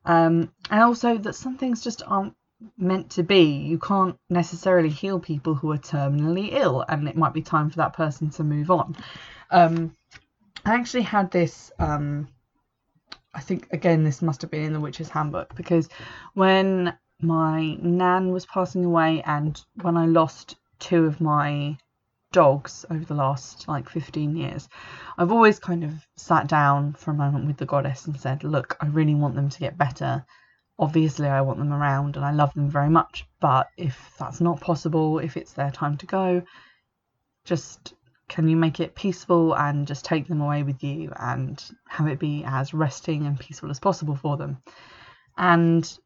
Um, 0.08 0.54
and 0.72 0.82
also 0.82 1.18
that 1.18 1.36
some 1.36 1.58
things 1.58 1.84
just 1.84 2.02
aren't 2.08 2.34
meant 2.78 3.12
to 3.12 3.24
be. 3.24 3.44
You 3.44 3.78
can't 3.78 4.18
necessarily 4.30 4.90
heal 4.90 5.20
people 5.20 5.54
who 5.54 5.72
are 5.74 5.78
terminally 5.78 6.50
ill, 6.54 6.84
and 6.88 7.08
it 7.08 7.18
might 7.18 7.34
be 7.34 7.42
time 7.42 7.70
for 7.70 7.78
that 7.78 7.94
person 7.94 8.30
to 8.32 8.44
move 8.44 8.72
on. 8.72 8.96
Um, 9.52 9.96
I 10.66 10.76
actually 10.76 11.04
had 11.04 11.30
this. 11.30 11.72
Um, 11.78 12.30
I 13.34 13.42
think 13.42 13.68
again, 13.72 14.04
this 14.04 14.22
must 14.22 14.42
have 14.42 14.50
been 14.50 14.64
in 14.64 14.74
the 14.74 14.80
Witch's 14.80 15.10
Handbook 15.10 15.54
because 15.56 15.90
when 16.34 16.98
my 17.22 17.76
nan 17.82 18.32
was 18.32 18.46
passing 18.46 18.86
away, 18.86 19.22
and 19.26 19.62
when 19.82 19.98
I 19.98 20.06
lost 20.06 20.56
two 20.80 21.06
of 21.06 21.20
my 21.20 21.78
dogs 22.32 22.86
over 22.90 23.06
the 23.06 23.14
last 23.14 23.68
like 23.68 23.90
15 23.90 24.36
years, 24.36 24.70
I've 25.18 25.32
always 25.32 25.60
kind 25.60 25.84
of 25.84 25.94
sat 26.16 26.48
down 26.48 26.94
for 26.94 27.12
a 27.12 27.16
moment 27.16 27.48
with 27.48 27.58
the 27.58 27.66
goddess 27.66 28.06
and 28.06 28.20
said, 28.20 28.44
Look, 28.44 28.78
I 28.80 28.88
really 28.88 29.16
want 29.16 29.36
them 29.36 29.50
to 29.50 29.60
get 29.60 29.78
better. 29.78 30.26
Obviously, 30.80 31.28
I 31.28 31.42
want 31.42 31.60
them 31.60 31.74
around 31.74 32.16
and 32.16 32.26
I 32.26 32.32
love 32.32 32.54
them 32.54 32.70
very 32.70 32.90
much, 32.90 33.26
but 33.40 33.70
if 33.78 34.14
that's 34.20 34.42
not 34.42 34.62
possible, 34.62 35.20
if 35.20 35.38
it's 35.38 35.54
their 35.54 35.72
time 35.72 35.98
to 35.98 36.06
go, 36.06 36.44
just 37.46 37.94
can 38.30 38.48
you 38.48 38.58
make 38.58 38.80
it 38.80 38.94
peaceful 38.94 39.56
and 39.56 39.88
just 39.88 40.04
take 40.04 40.28
them 40.28 40.42
away 40.42 40.62
with 40.64 40.84
you 40.84 41.12
and 41.18 41.64
have 41.88 42.08
it 42.08 42.20
be 42.20 42.44
as 42.46 42.74
resting 42.74 43.26
and 43.26 43.40
peaceful 43.40 43.70
as 43.72 43.80
possible 43.80 44.16
for 44.16 44.38
them? 44.38 44.58
And 45.38 45.98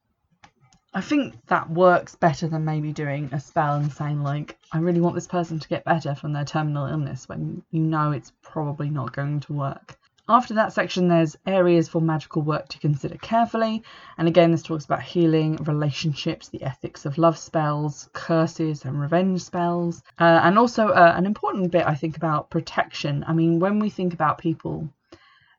I 0.94 1.00
think 1.00 1.46
that 1.48 1.70
works 1.70 2.16
better 2.16 2.50
than 2.50 2.66
maybe 2.66 2.92
doing 2.92 3.30
a 3.32 3.40
spell 3.40 3.76
and 3.76 3.94
saying 3.94 4.24
like, 4.24 4.58
I 4.74 4.80
really 4.80 5.00
want 5.00 5.16
this 5.16 5.28
person 5.28 5.58
to 5.58 5.68
get 5.70 5.86
better 5.86 6.16
from 6.16 6.34
their 6.34 6.44
terminal 6.44 6.86
illness 6.86 7.30
when 7.30 7.64
you 7.72 7.82
know 7.82 8.12
it's 8.12 8.34
probably 8.42 8.90
not 8.90 9.16
going 9.16 9.40
to 9.42 9.54
work. 9.54 9.98
After 10.28 10.54
that 10.56 10.74
section, 10.74 11.08
there's 11.08 11.38
areas 11.48 11.88
for 11.88 12.02
magical 12.02 12.42
work 12.42 12.68
to 12.70 12.80
consider 12.80 13.16
carefully. 13.18 13.84
And 14.18 14.28
again, 14.28 14.52
this 14.52 14.64
talks 14.64 14.84
about 14.84 15.02
healing, 15.02 15.56
relationships, 15.64 16.50
the 16.50 16.64
ethics 16.64 17.06
of 17.06 17.18
love 17.18 17.38
spells, 17.38 18.10
curses, 18.12 18.84
and 18.84 19.00
revenge 19.00 19.42
spells. 19.42 20.04
Uh, 20.20 20.42
and 20.44 20.60
also, 20.60 20.90
uh, 20.90 21.14
an 21.16 21.26
important 21.26 21.72
bit, 21.72 21.88
I 21.88 21.96
think, 21.96 22.18
about 22.18 22.50
protection. 22.50 23.24
I 23.28 23.34
mean, 23.34 23.60
when 23.60 23.80
we 23.80 23.90
think 23.90 24.14
about 24.14 24.38
people, 24.38 24.90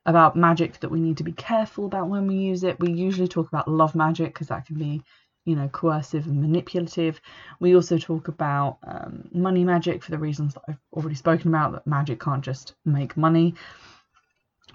about 0.05 0.35
magic 0.35 0.79
that 0.79 0.89
we 0.89 0.99
need 0.99 1.17
to 1.17 1.23
be 1.23 1.31
careful 1.31 1.85
about 1.85 2.09
when 2.09 2.27
we 2.27 2.35
use 2.35 2.63
it, 2.63 2.79
we 2.79 2.91
usually 2.91 3.27
talk 3.27 3.47
about 3.47 3.67
love 3.67 3.95
magic 3.95 4.33
because 4.33 4.47
that 4.47 4.65
can 4.65 4.77
be 4.77 5.03
you 5.45 5.55
know, 5.55 5.67
coercive 5.67 6.25
and 6.25 6.41
manipulative. 6.41 7.19
We 7.59 7.75
also 7.75 7.97
talk 7.97 8.27
about 8.27 8.77
um, 8.85 9.29
money 9.31 9.63
magic 9.63 10.03
for 10.03 10.11
the 10.11 10.17
reasons 10.17 10.53
that 10.53 10.63
I've 10.67 10.79
already 10.91 11.15
spoken 11.15 11.49
about, 11.49 11.73
that 11.73 11.87
magic 11.87 12.19
can't 12.19 12.43
just 12.43 12.75
make 12.85 13.17
money 13.17 13.55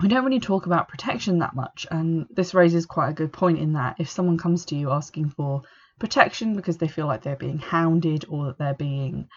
we 0.00 0.08
don't 0.08 0.25
really 0.25 0.40
talk 0.40 0.66
about 0.66 0.88
protection 0.88 1.38
that 1.40 1.56
much, 1.56 1.87
and 1.90 2.26
this 2.30 2.54
raises 2.54 2.87
quite 2.87 3.08
a 3.08 3.14
good 3.14 3.32
point 3.32 3.58
in 3.58 3.72
that 3.72 3.96
if 3.98 4.08
someone 4.08 4.38
comes 4.38 4.64
to 4.66 4.76
you 4.76 4.90
asking 4.90 5.30
for 5.30 5.62
protection 5.98 6.54
because 6.54 6.78
they 6.78 6.87
feel 6.87 7.06
like 7.06 7.22
they're 7.22 7.37
being 7.37 7.58
hounded 7.58 8.25
or 8.28 8.46
that 8.46 8.58
they're 8.58 8.75
being 8.75 9.28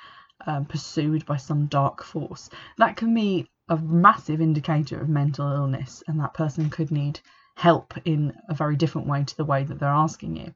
um, 0.46 0.66
pursued 0.66 1.26
by 1.26 1.38
some 1.38 1.66
dark 1.66 2.04
force, 2.04 2.50
that 2.78 2.96
can 2.96 3.14
be 3.14 3.48
a 3.70 3.78
massive 3.78 4.42
indicator 4.42 5.02
of 5.02 5.10
mental 5.10 5.52
illness, 5.52 6.04
and 6.08 6.20
that 6.20 6.34
person 6.34 6.70
could 6.70 6.92
need 6.92 7.20
help 7.56 7.94
in 8.06 8.34
a 8.48 8.54
very 8.54 8.76
different 8.76 9.08
way 9.08 9.24
to 9.24 9.38
the 9.38 9.46
way 9.46 9.64
that 9.64 9.80
they're 9.80 9.90
asking 9.90 10.36
you. 10.36 10.54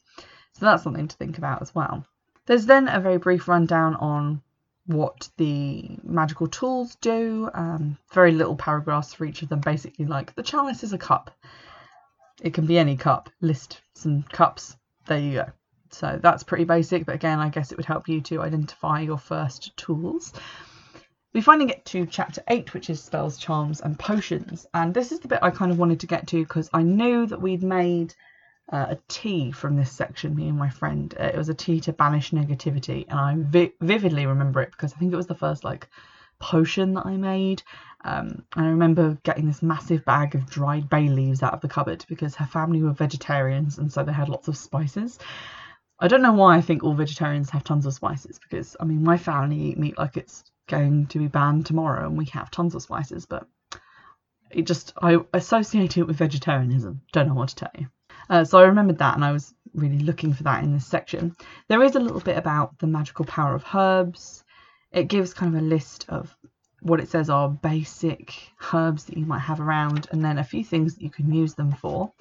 So 0.57 0.65
that's 0.65 0.83
something 0.83 1.07
to 1.07 1.15
think 1.17 1.38
about 1.38 1.62
as 1.62 1.75
well. 1.75 2.05
There's 2.45 2.65
then 2.65 2.88
a 2.88 3.00
very 3.00 3.17
brief 3.17 3.47
rundown 3.47 3.95
on 3.95 4.41
what 4.85 5.29
the 5.38 5.97
magical 6.03 6.47
tools 6.47 6.95
do. 7.01 7.50
Um, 7.53 7.97
very 8.13 8.31
little 8.31 8.55
paragraphs 8.55 9.13
for 9.13 9.25
each 9.25 9.41
of 9.41 9.50
them. 9.50 9.59
Basically, 9.59 10.05
like 10.05 10.33
the 10.35 10.43
chalice 10.43 10.83
is 10.83 10.93
a 10.93 10.97
cup. 10.97 11.31
It 12.41 12.53
can 12.53 12.67
be 12.67 12.77
any 12.77 12.95
cup. 12.95 13.29
List 13.41 13.81
some 13.95 14.24
cups. 14.24 14.77
There 15.07 15.19
you 15.19 15.33
go. 15.33 15.51
So 15.91 16.19
that's 16.21 16.43
pretty 16.43 16.65
basic, 16.65 17.05
but 17.05 17.15
again, 17.15 17.39
I 17.39 17.50
guess 17.50 17.71
it 17.71 17.77
would 17.77 17.85
help 17.85 18.07
you 18.07 18.21
to 18.21 18.41
identify 18.41 19.00
your 19.01 19.17
first 19.17 19.75
tools. 19.77 20.33
We 21.33 21.41
finally 21.41 21.67
get 21.67 21.85
to 21.85 22.05
chapter 22.05 22.41
8, 22.47 22.74
which 22.74 22.89
is 22.89 23.03
spells, 23.03 23.38
charms, 23.38 23.81
and 23.81 23.97
potions. 23.97 24.65
And 24.74 24.93
this 24.93 25.12
is 25.12 25.19
the 25.19 25.27
bit 25.27 25.39
I 25.41 25.51
kind 25.51 25.71
of 25.71 25.77
wanted 25.77 26.00
to 26.01 26.07
get 26.07 26.27
to 26.27 26.43
because 26.43 26.69
I 26.74 26.81
knew 26.81 27.25
that 27.27 27.41
we'd 27.41 27.63
made 27.63 28.13
uh, 28.72 28.88
a 28.89 28.98
tea 29.07 29.51
from 29.51 29.75
this 29.75 29.91
section, 29.91 30.36
me 30.36 30.48
and 30.48 30.57
my 30.57 30.69
friend. 30.69 31.13
Uh, 31.19 31.25
it 31.25 31.38
was 31.38 31.50
a 31.50 31.53
tea 31.53 31.79
to 31.81 31.93
banish 31.93 32.31
negativity, 32.31 33.05
and 33.10 33.19
I 33.19 33.36
vi- 33.38 33.74
vividly 33.81 34.25
remember 34.25 34.62
it 34.62 34.72
because 34.72 34.93
I 34.93 34.98
think 34.98 35.13
it 35.13 35.17
was 35.17 35.27
the 35.27 35.36
first 35.36 35.63
like 35.63 35.88
potion 36.39 36.93
that 36.93 37.05
I 37.05 37.17
made. 37.17 37.63
Um, 38.03 38.43
and 38.55 38.65
I 38.65 38.69
remember 38.69 39.17
getting 39.24 39.48
this 39.48 39.63
massive 39.63 40.05
bag 40.05 40.36
of 40.36 40.50
dried 40.50 40.89
bay 40.89 41.07
leaves 41.10 41.41
out 41.41 41.53
of 41.53 41.62
the 41.62 41.67
cupboard 41.67 42.05
because 42.07 42.36
her 42.36 42.45
family 42.45 42.84
were 42.84 42.93
vegetarians 42.93 43.79
and 43.79 43.91
so 43.91 44.03
they 44.03 44.13
had 44.13 44.29
lots 44.29 44.48
of 44.48 44.57
spices. 44.57 45.17
I 46.00 46.07
don't 46.07 46.22
know 46.22 46.34
why 46.34 46.57
I 46.57 46.62
think 46.62 46.84
all 46.84 46.93
vegetarians 46.93 47.50
have 47.51 47.63
tons 47.63 47.86
of 47.86 47.93
spices 47.93 48.39
because 48.39 48.75
I 48.79 48.86
mean 48.86 49.03
my 49.03 49.17
family 49.17 49.60
eat 49.60 49.79
meat 49.79 49.98
like 49.98 50.17
it's 50.17 50.43
going 50.67 51.07
to 51.07 51.19
be 51.19 51.27
banned 51.27 51.65
tomorrow 51.65 52.05
and 52.05 52.17
we 52.17 52.25
have 52.25 52.51
tons 52.51 52.75
of 52.75 52.84
spices, 52.84 53.25
but 53.25 53.48
it 54.51 54.63
just 54.63 54.93
I 55.01 55.17
associate 55.34 55.98
it 55.98 56.03
with 56.03 56.17
vegetarianism. 56.17 57.01
Don't 57.12 57.27
know 57.27 57.34
what 57.34 57.50
to 57.50 57.55
tell 57.55 57.72
you. 57.77 57.88
Uh, 58.29 58.44
so 58.44 58.58
I 58.58 58.63
remembered 58.63 58.98
that 59.00 59.15
and 59.15 59.25
I 59.25 59.32
was 59.32 59.53
really 59.74 60.00
looking 60.00 60.34
for 60.34 60.44
that 60.44 60.63
in 60.63 60.74
this 60.74 60.86
section. 60.86 61.36
There 61.67 61.84
is 61.84 61.96
a 61.96 62.00
little 62.00 62.22
bit 62.22 62.38
about 62.38 62.77
the 62.79 62.88
magical 62.88 63.25
power 63.25 63.55
of 63.55 63.65
herbs. 63.74 64.44
It 64.91 65.08
gives 65.08 65.34
kind 65.34 65.55
of 65.55 65.62
a 65.62 65.65
list 65.65 66.05
of 66.10 66.36
what 66.82 67.00
it 67.00 67.10
says 67.10 67.29
are 67.29 67.50
basic 67.50 68.51
herbs 68.74 69.05
that 69.05 69.17
you 69.17 69.25
might 69.25 69.39
have 69.39 69.60
around 69.60 70.08
and 70.12 70.24
then 70.24 70.38
a 70.38 70.44
few 70.44 70.63
things 70.63 70.96
that 70.96 71.03
you 71.03 71.10
can 71.10 71.34
use 71.34 71.55
them 71.55 71.72
for. 71.72 72.12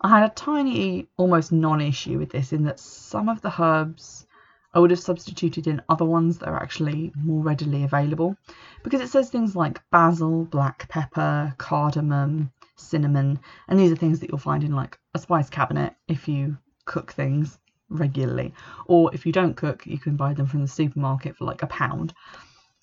I 0.00 0.08
had 0.08 0.24
a 0.24 0.34
tiny, 0.34 1.08
almost 1.16 1.52
non 1.52 1.80
issue 1.80 2.18
with 2.18 2.30
this 2.30 2.52
in 2.52 2.64
that 2.64 2.80
some 2.80 3.28
of 3.28 3.40
the 3.40 3.62
herbs 3.62 4.26
I 4.74 4.78
would 4.78 4.90
have 4.90 5.00
substituted 5.00 5.66
in 5.66 5.82
other 5.88 6.04
ones 6.04 6.38
that 6.38 6.48
are 6.48 6.62
actually 6.62 7.12
more 7.14 7.42
readily 7.42 7.84
available 7.84 8.36
because 8.82 9.00
it 9.00 9.10
says 9.10 9.28
things 9.28 9.54
like 9.54 9.82
basil, 9.90 10.44
black 10.44 10.88
pepper, 10.88 11.54
cardamom, 11.58 12.50
cinnamon, 12.76 13.38
and 13.68 13.78
these 13.78 13.92
are 13.92 13.96
things 13.96 14.20
that 14.20 14.30
you'll 14.30 14.38
find 14.38 14.64
in 14.64 14.74
like 14.74 14.98
a 15.14 15.18
spice 15.18 15.50
cabinet 15.50 15.94
if 16.08 16.28
you 16.28 16.56
cook 16.84 17.12
things 17.12 17.58
regularly, 17.88 18.54
or 18.86 19.14
if 19.14 19.26
you 19.26 19.32
don't 19.32 19.56
cook, 19.56 19.86
you 19.86 19.98
can 19.98 20.16
buy 20.16 20.34
them 20.34 20.46
from 20.46 20.62
the 20.62 20.68
supermarket 20.68 21.36
for 21.36 21.44
like 21.44 21.62
a 21.62 21.66
pound. 21.66 22.14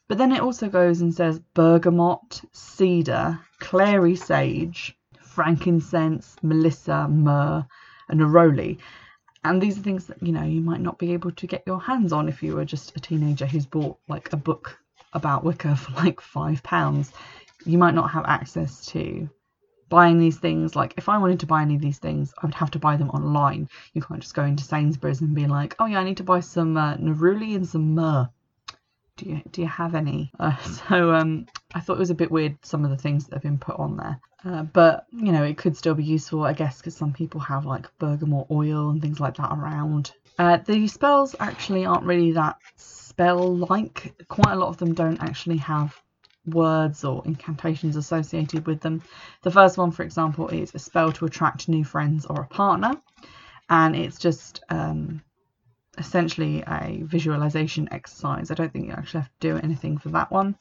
But 0.07 0.17
then 0.17 0.31
it 0.31 0.41
also 0.41 0.69
goes 0.69 1.01
and 1.01 1.13
says 1.13 1.39
bergamot, 1.53 2.41
cedar, 2.51 3.39
clary 3.59 4.15
sage, 4.15 4.97
frankincense, 5.21 6.35
melissa, 6.41 7.07
myrrh, 7.07 7.65
and 8.07 8.19
neroli. 8.19 8.79
And 9.43 9.61
these 9.61 9.77
are 9.77 9.81
things 9.81 10.07
that 10.07 10.21
you 10.21 10.31
know 10.31 10.43
you 10.43 10.61
might 10.61 10.81
not 10.81 10.99
be 10.99 11.13
able 11.13 11.31
to 11.31 11.47
get 11.47 11.63
your 11.65 11.79
hands 11.79 12.11
on 12.11 12.27
if 12.27 12.43
you 12.43 12.55
were 12.55 12.65
just 12.65 12.95
a 12.95 12.99
teenager 12.99 13.45
who's 13.45 13.65
bought 13.65 13.97
like 14.07 14.33
a 14.33 14.37
book 14.37 14.79
about 15.13 15.43
Wicca 15.43 15.75
for 15.77 15.93
like 15.93 16.21
five 16.21 16.63
pounds. 16.63 17.11
You 17.65 17.77
might 17.77 17.93
not 17.93 18.11
have 18.11 18.25
access 18.25 18.85
to 18.87 19.29
buying 19.89 20.19
these 20.19 20.37
things. 20.37 20.75
Like 20.75 20.93
if 20.97 21.09
I 21.09 21.17
wanted 21.17 21.39
to 21.41 21.45
buy 21.45 21.61
any 21.61 21.75
of 21.75 21.81
these 21.81 21.97
things, 21.97 22.33
I 22.41 22.45
would 22.45 22.55
have 22.55 22.71
to 22.71 22.79
buy 22.79 22.95
them 22.95 23.09
online. 23.09 23.69
You 23.93 24.01
can't 24.01 24.21
just 24.21 24.35
go 24.35 24.43
into 24.43 24.63
Sainsbury's 24.63 25.21
and 25.21 25.35
be 25.35 25.47
like, 25.47 25.75
oh 25.79 25.85
yeah, 25.85 25.99
I 25.99 26.03
need 26.03 26.17
to 26.17 26.23
buy 26.23 26.39
some 26.39 26.77
uh, 26.77 26.95
neroli 26.95 27.55
and 27.55 27.67
some 27.67 27.95
myrrh. 27.95 28.29
Do 29.17 29.29
you 29.29 29.41
do 29.51 29.61
you 29.61 29.67
have 29.67 29.95
any? 29.95 30.31
Uh, 30.39 30.55
so 30.87 31.13
um, 31.13 31.45
I 31.75 31.81
thought 31.81 31.97
it 31.97 31.99
was 31.99 32.09
a 32.09 32.15
bit 32.15 32.31
weird 32.31 32.57
some 32.63 32.85
of 32.85 32.91
the 32.91 32.97
things 32.97 33.25
that 33.25 33.33
have 33.35 33.43
been 33.43 33.57
put 33.57 33.77
on 33.77 33.97
there. 33.97 34.19
Uh, 34.45 34.63
but 34.63 35.05
you 35.11 35.33
know 35.33 35.43
it 35.43 35.57
could 35.57 35.75
still 35.75 35.95
be 35.95 36.03
useful, 36.03 36.43
I 36.43 36.53
guess, 36.53 36.77
because 36.77 36.95
some 36.95 37.11
people 37.11 37.41
have 37.41 37.65
like 37.65 37.87
bergamot 37.99 38.47
oil 38.49 38.89
and 38.89 39.01
things 39.01 39.19
like 39.19 39.35
that 39.35 39.51
around. 39.51 40.13
Uh, 40.37 40.55
the 40.55 40.87
spells 40.87 41.35
actually 41.41 41.85
aren't 41.85 42.05
really 42.05 42.31
that 42.31 42.55
spell-like. 42.77 44.13
Quite 44.29 44.53
a 44.53 44.55
lot 44.55 44.69
of 44.69 44.77
them 44.77 44.93
don't 44.93 45.21
actually 45.21 45.57
have 45.57 46.01
words 46.51 47.03
or 47.03 47.21
incantations 47.25 47.95
associated 47.95 48.65
with 48.67 48.81
them. 48.81 49.01
The 49.41 49.51
first 49.51 49.77
one, 49.77 49.91
for 49.91 50.03
example, 50.03 50.47
is 50.49 50.73
a 50.73 50.79
spell 50.79 51.11
to 51.13 51.25
attract 51.25 51.69
new 51.69 51.83
friends 51.83 52.25
or 52.25 52.41
a 52.41 52.47
partner, 52.47 52.99
and 53.69 53.95
it's 53.95 54.19
just 54.19 54.63
um, 54.69 55.21
essentially 55.97 56.63
a 56.67 57.01
visualization 57.03 57.89
exercise. 57.91 58.51
I 58.51 58.55
don't 58.55 58.71
think 58.71 58.87
you 58.87 58.93
actually 58.93 59.21
have 59.21 59.39
to 59.39 59.47
do 59.47 59.57
anything 59.57 59.97
for 59.97 60.09
that 60.09 60.31
one. 60.31 60.55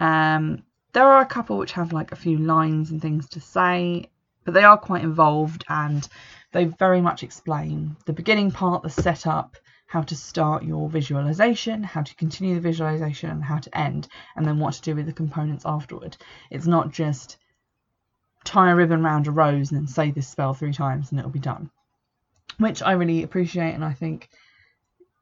Um, 0.00 0.62
there 0.92 1.06
are 1.06 1.22
a 1.22 1.26
couple 1.26 1.58
which 1.58 1.72
have 1.72 1.92
like 1.92 2.12
a 2.12 2.16
few 2.16 2.38
lines 2.38 2.90
and 2.90 3.00
things 3.00 3.28
to 3.30 3.40
say, 3.40 4.10
but 4.44 4.54
they 4.54 4.64
are 4.64 4.76
quite 4.76 5.04
involved 5.04 5.64
and 5.68 6.06
they 6.52 6.64
very 6.64 7.00
much 7.00 7.22
explain 7.22 7.96
the 8.06 8.12
beginning 8.12 8.50
part, 8.50 8.82
the 8.82 8.90
setup, 8.90 9.56
how 9.86 10.02
to 10.02 10.16
start 10.16 10.64
your 10.64 10.88
visualization, 10.88 11.82
how 11.82 12.02
to 12.02 12.14
continue 12.16 12.54
the 12.54 12.60
visualization, 12.60 13.30
and 13.30 13.44
how 13.44 13.58
to 13.58 13.78
end, 13.78 14.08
and 14.36 14.46
then 14.46 14.58
what 14.58 14.74
to 14.74 14.82
do 14.82 14.94
with 14.94 15.06
the 15.06 15.12
components 15.12 15.64
afterward. 15.66 16.16
It's 16.50 16.66
not 16.66 16.92
just 16.92 17.36
tie 18.44 18.70
a 18.70 18.74
ribbon 18.74 19.04
around 19.04 19.26
a 19.26 19.30
rose 19.30 19.70
and 19.70 19.80
then 19.80 19.86
say 19.86 20.10
this 20.10 20.28
spell 20.28 20.54
three 20.54 20.72
times 20.72 21.10
and 21.10 21.18
it'll 21.18 21.30
be 21.30 21.38
done. 21.38 21.70
Which 22.58 22.82
I 22.82 22.92
really 22.92 23.22
appreciate 23.22 23.74
and 23.74 23.84
I 23.84 23.92
think 23.92 24.28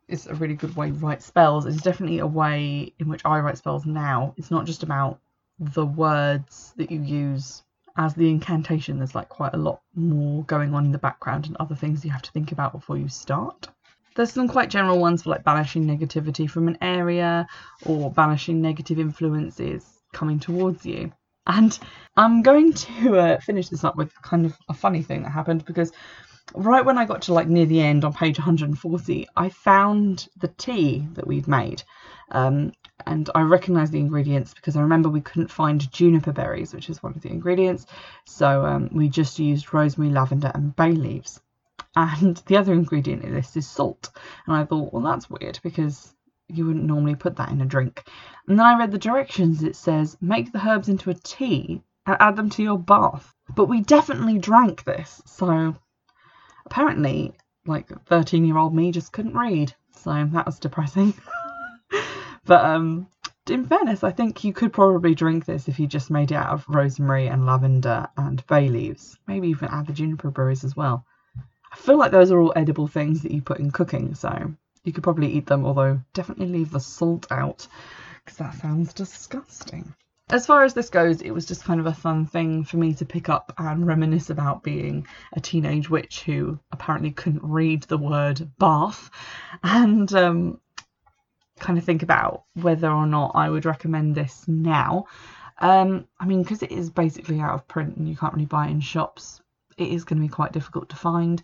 is 0.08 0.26
a 0.26 0.34
really 0.34 0.54
good 0.54 0.76
way 0.76 0.88
to 0.88 0.94
write 0.94 1.22
spells. 1.22 1.66
It's 1.66 1.82
definitely 1.82 2.18
a 2.18 2.26
way 2.26 2.92
in 2.98 3.08
which 3.08 3.24
I 3.24 3.38
write 3.40 3.58
spells 3.58 3.86
now. 3.86 4.34
It's 4.36 4.50
not 4.50 4.66
just 4.66 4.82
about 4.82 5.20
the 5.58 5.86
words 5.86 6.72
that 6.76 6.90
you 6.90 7.02
use 7.02 7.62
as 7.96 8.14
the 8.14 8.30
incantation. 8.30 8.98
There's 8.98 9.14
like 9.14 9.28
quite 9.28 9.54
a 9.54 9.58
lot 9.58 9.82
more 9.94 10.42
going 10.44 10.74
on 10.74 10.86
in 10.86 10.92
the 10.92 10.98
background 10.98 11.46
and 11.46 11.56
other 11.58 11.74
things 11.74 12.04
you 12.04 12.10
have 12.10 12.22
to 12.22 12.32
think 12.32 12.52
about 12.52 12.72
before 12.72 12.96
you 12.96 13.08
start. 13.08 13.68
There's 14.20 14.34
some 14.34 14.48
quite 14.48 14.68
general 14.68 14.98
ones 14.98 15.22
for 15.22 15.30
like 15.30 15.44
banishing 15.44 15.86
negativity 15.86 16.46
from 16.46 16.68
an 16.68 16.76
area 16.82 17.46
or 17.86 18.10
banishing 18.12 18.60
negative 18.60 18.98
influences 18.98 19.82
coming 20.12 20.38
towards 20.38 20.84
you. 20.84 21.10
And 21.46 21.78
I'm 22.18 22.42
going 22.42 22.74
to 22.74 23.18
uh, 23.18 23.40
finish 23.40 23.70
this 23.70 23.82
up 23.82 23.96
with 23.96 24.12
kind 24.20 24.44
of 24.44 24.54
a 24.68 24.74
funny 24.74 25.00
thing 25.02 25.22
that 25.22 25.30
happened 25.30 25.64
because 25.64 25.90
right 26.54 26.84
when 26.84 26.98
I 26.98 27.06
got 27.06 27.22
to 27.22 27.32
like 27.32 27.48
near 27.48 27.64
the 27.64 27.80
end 27.80 28.04
on 28.04 28.12
page 28.12 28.38
140, 28.38 29.26
I 29.38 29.48
found 29.48 30.28
the 30.38 30.48
tea 30.48 31.08
that 31.14 31.26
we'd 31.26 31.48
made. 31.48 31.82
Um, 32.30 32.72
and 33.06 33.30
I 33.34 33.40
recognised 33.40 33.92
the 33.92 34.00
ingredients 34.00 34.52
because 34.52 34.76
I 34.76 34.82
remember 34.82 35.08
we 35.08 35.22
couldn't 35.22 35.50
find 35.50 35.90
juniper 35.90 36.32
berries, 36.32 36.74
which 36.74 36.90
is 36.90 37.02
one 37.02 37.14
of 37.14 37.22
the 37.22 37.30
ingredients. 37.30 37.86
So 38.26 38.66
um, 38.66 38.90
we 38.92 39.08
just 39.08 39.38
used 39.38 39.72
rosemary, 39.72 40.12
lavender, 40.12 40.52
and 40.54 40.76
bay 40.76 40.92
leaves. 40.92 41.40
And 41.96 42.36
the 42.46 42.56
other 42.56 42.72
ingredient 42.72 43.24
in 43.24 43.34
this 43.34 43.56
is 43.56 43.66
salt. 43.66 44.10
And 44.46 44.54
I 44.54 44.64
thought, 44.64 44.92
well, 44.92 45.02
that's 45.02 45.28
weird 45.28 45.58
because 45.62 46.14
you 46.48 46.66
wouldn't 46.66 46.84
normally 46.84 47.16
put 47.16 47.36
that 47.36 47.50
in 47.50 47.60
a 47.60 47.66
drink. 47.66 48.04
And 48.46 48.58
then 48.58 48.66
I 48.66 48.78
read 48.78 48.92
the 48.92 48.98
directions. 48.98 49.62
It 49.62 49.76
says, 49.76 50.16
make 50.20 50.52
the 50.52 50.66
herbs 50.66 50.88
into 50.88 51.10
a 51.10 51.14
tea 51.14 51.82
and 52.06 52.16
add 52.20 52.36
them 52.36 52.50
to 52.50 52.62
your 52.62 52.78
bath. 52.78 53.34
But 53.54 53.66
we 53.66 53.80
definitely 53.80 54.38
drank 54.38 54.84
this. 54.84 55.20
So 55.26 55.76
apparently, 56.66 57.32
like 57.66 57.88
13 58.06 58.44
year 58.44 58.58
old 58.58 58.74
me 58.74 58.92
just 58.92 59.12
couldn't 59.12 59.36
read. 59.36 59.74
So 59.92 60.28
that 60.32 60.46
was 60.46 60.58
depressing. 60.58 61.14
but 62.44 62.64
um, 62.64 63.08
in 63.48 63.66
fairness, 63.66 64.04
I 64.04 64.12
think 64.12 64.44
you 64.44 64.52
could 64.52 64.72
probably 64.72 65.14
drink 65.14 65.44
this 65.44 65.68
if 65.68 65.78
you 65.80 65.86
just 65.86 66.10
made 66.10 66.30
it 66.30 66.36
out 66.36 66.50
of 66.50 66.64
rosemary 66.68 67.26
and 67.26 67.46
lavender 67.46 68.06
and 68.16 68.46
bay 68.46 68.68
leaves. 68.68 69.18
Maybe 69.26 69.48
even 69.48 69.68
add 69.68 69.86
the 69.86 69.92
juniper 69.92 70.30
berries 70.30 70.64
as 70.64 70.76
well. 70.76 71.04
I 71.72 71.76
feel 71.76 71.98
like 71.98 72.12
those 72.12 72.30
are 72.30 72.40
all 72.40 72.52
edible 72.56 72.88
things 72.88 73.22
that 73.22 73.32
you 73.32 73.42
put 73.42 73.60
in 73.60 73.70
cooking, 73.70 74.14
so 74.14 74.52
you 74.84 74.92
could 74.92 75.04
probably 75.04 75.32
eat 75.32 75.46
them, 75.46 75.64
although 75.64 76.00
definitely 76.12 76.46
leave 76.46 76.70
the 76.70 76.80
salt 76.80 77.26
out 77.30 77.66
because 78.24 78.38
that 78.38 78.54
sounds 78.54 78.92
disgusting. 78.92 79.94
As 80.30 80.46
far 80.46 80.62
as 80.62 80.74
this 80.74 80.90
goes, 80.90 81.22
it 81.22 81.32
was 81.32 81.44
just 81.44 81.64
kind 81.64 81.80
of 81.80 81.86
a 81.86 81.92
fun 81.92 82.24
thing 82.24 82.62
for 82.62 82.76
me 82.76 82.94
to 82.94 83.04
pick 83.04 83.28
up 83.28 83.52
and 83.58 83.86
reminisce 83.86 84.30
about 84.30 84.62
being 84.62 85.06
a 85.32 85.40
teenage 85.40 85.90
witch 85.90 86.22
who 86.22 86.58
apparently 86.70 87.10
couldn't 87.10 87.42
read 87.42 87.82
the 87.84 87.98
word 87.98 88.48
bath 88.58 89.10
and 89.64 90.12
um, 90.14 90.60
kind 91.58 91.78
of 91.78 91.84
think 91.84 92.04
about 92.04 92.44
whether 92.54 92.90
or 92.90 93.06
not 93.06 93.32
I 93.34 93.50
would 93.50 93.64
recommend 93.64 94.14
this 94.14 94.46
now. 94.46 95.06
Um, 95.58 96.06
I 96.20 96.26
mean, 96.26 96.42
because 96.42 96.62
it 96.62 96.70
is 96.70 96.90
basically 96.90 97.40
out 97.40 97.54
of 97.54 97.66
print 97.66 97.96
and 97.96 98.08
you 98.08 98.16
can't 98.16 98.32
really 98.32 98.46
buy 98.46 98.68
it 98.68 98.70
in 98.70 98.80
shops, 98.80 99.42
it 99.80 99.92
is 99.92 100.04
going 100.04 100.20
to 100.20 100.26
be 100.26 100.32
quite 100.32 100.52
difficult 100.52 100.88
to 100.90 100.96
find. 100.96 101.42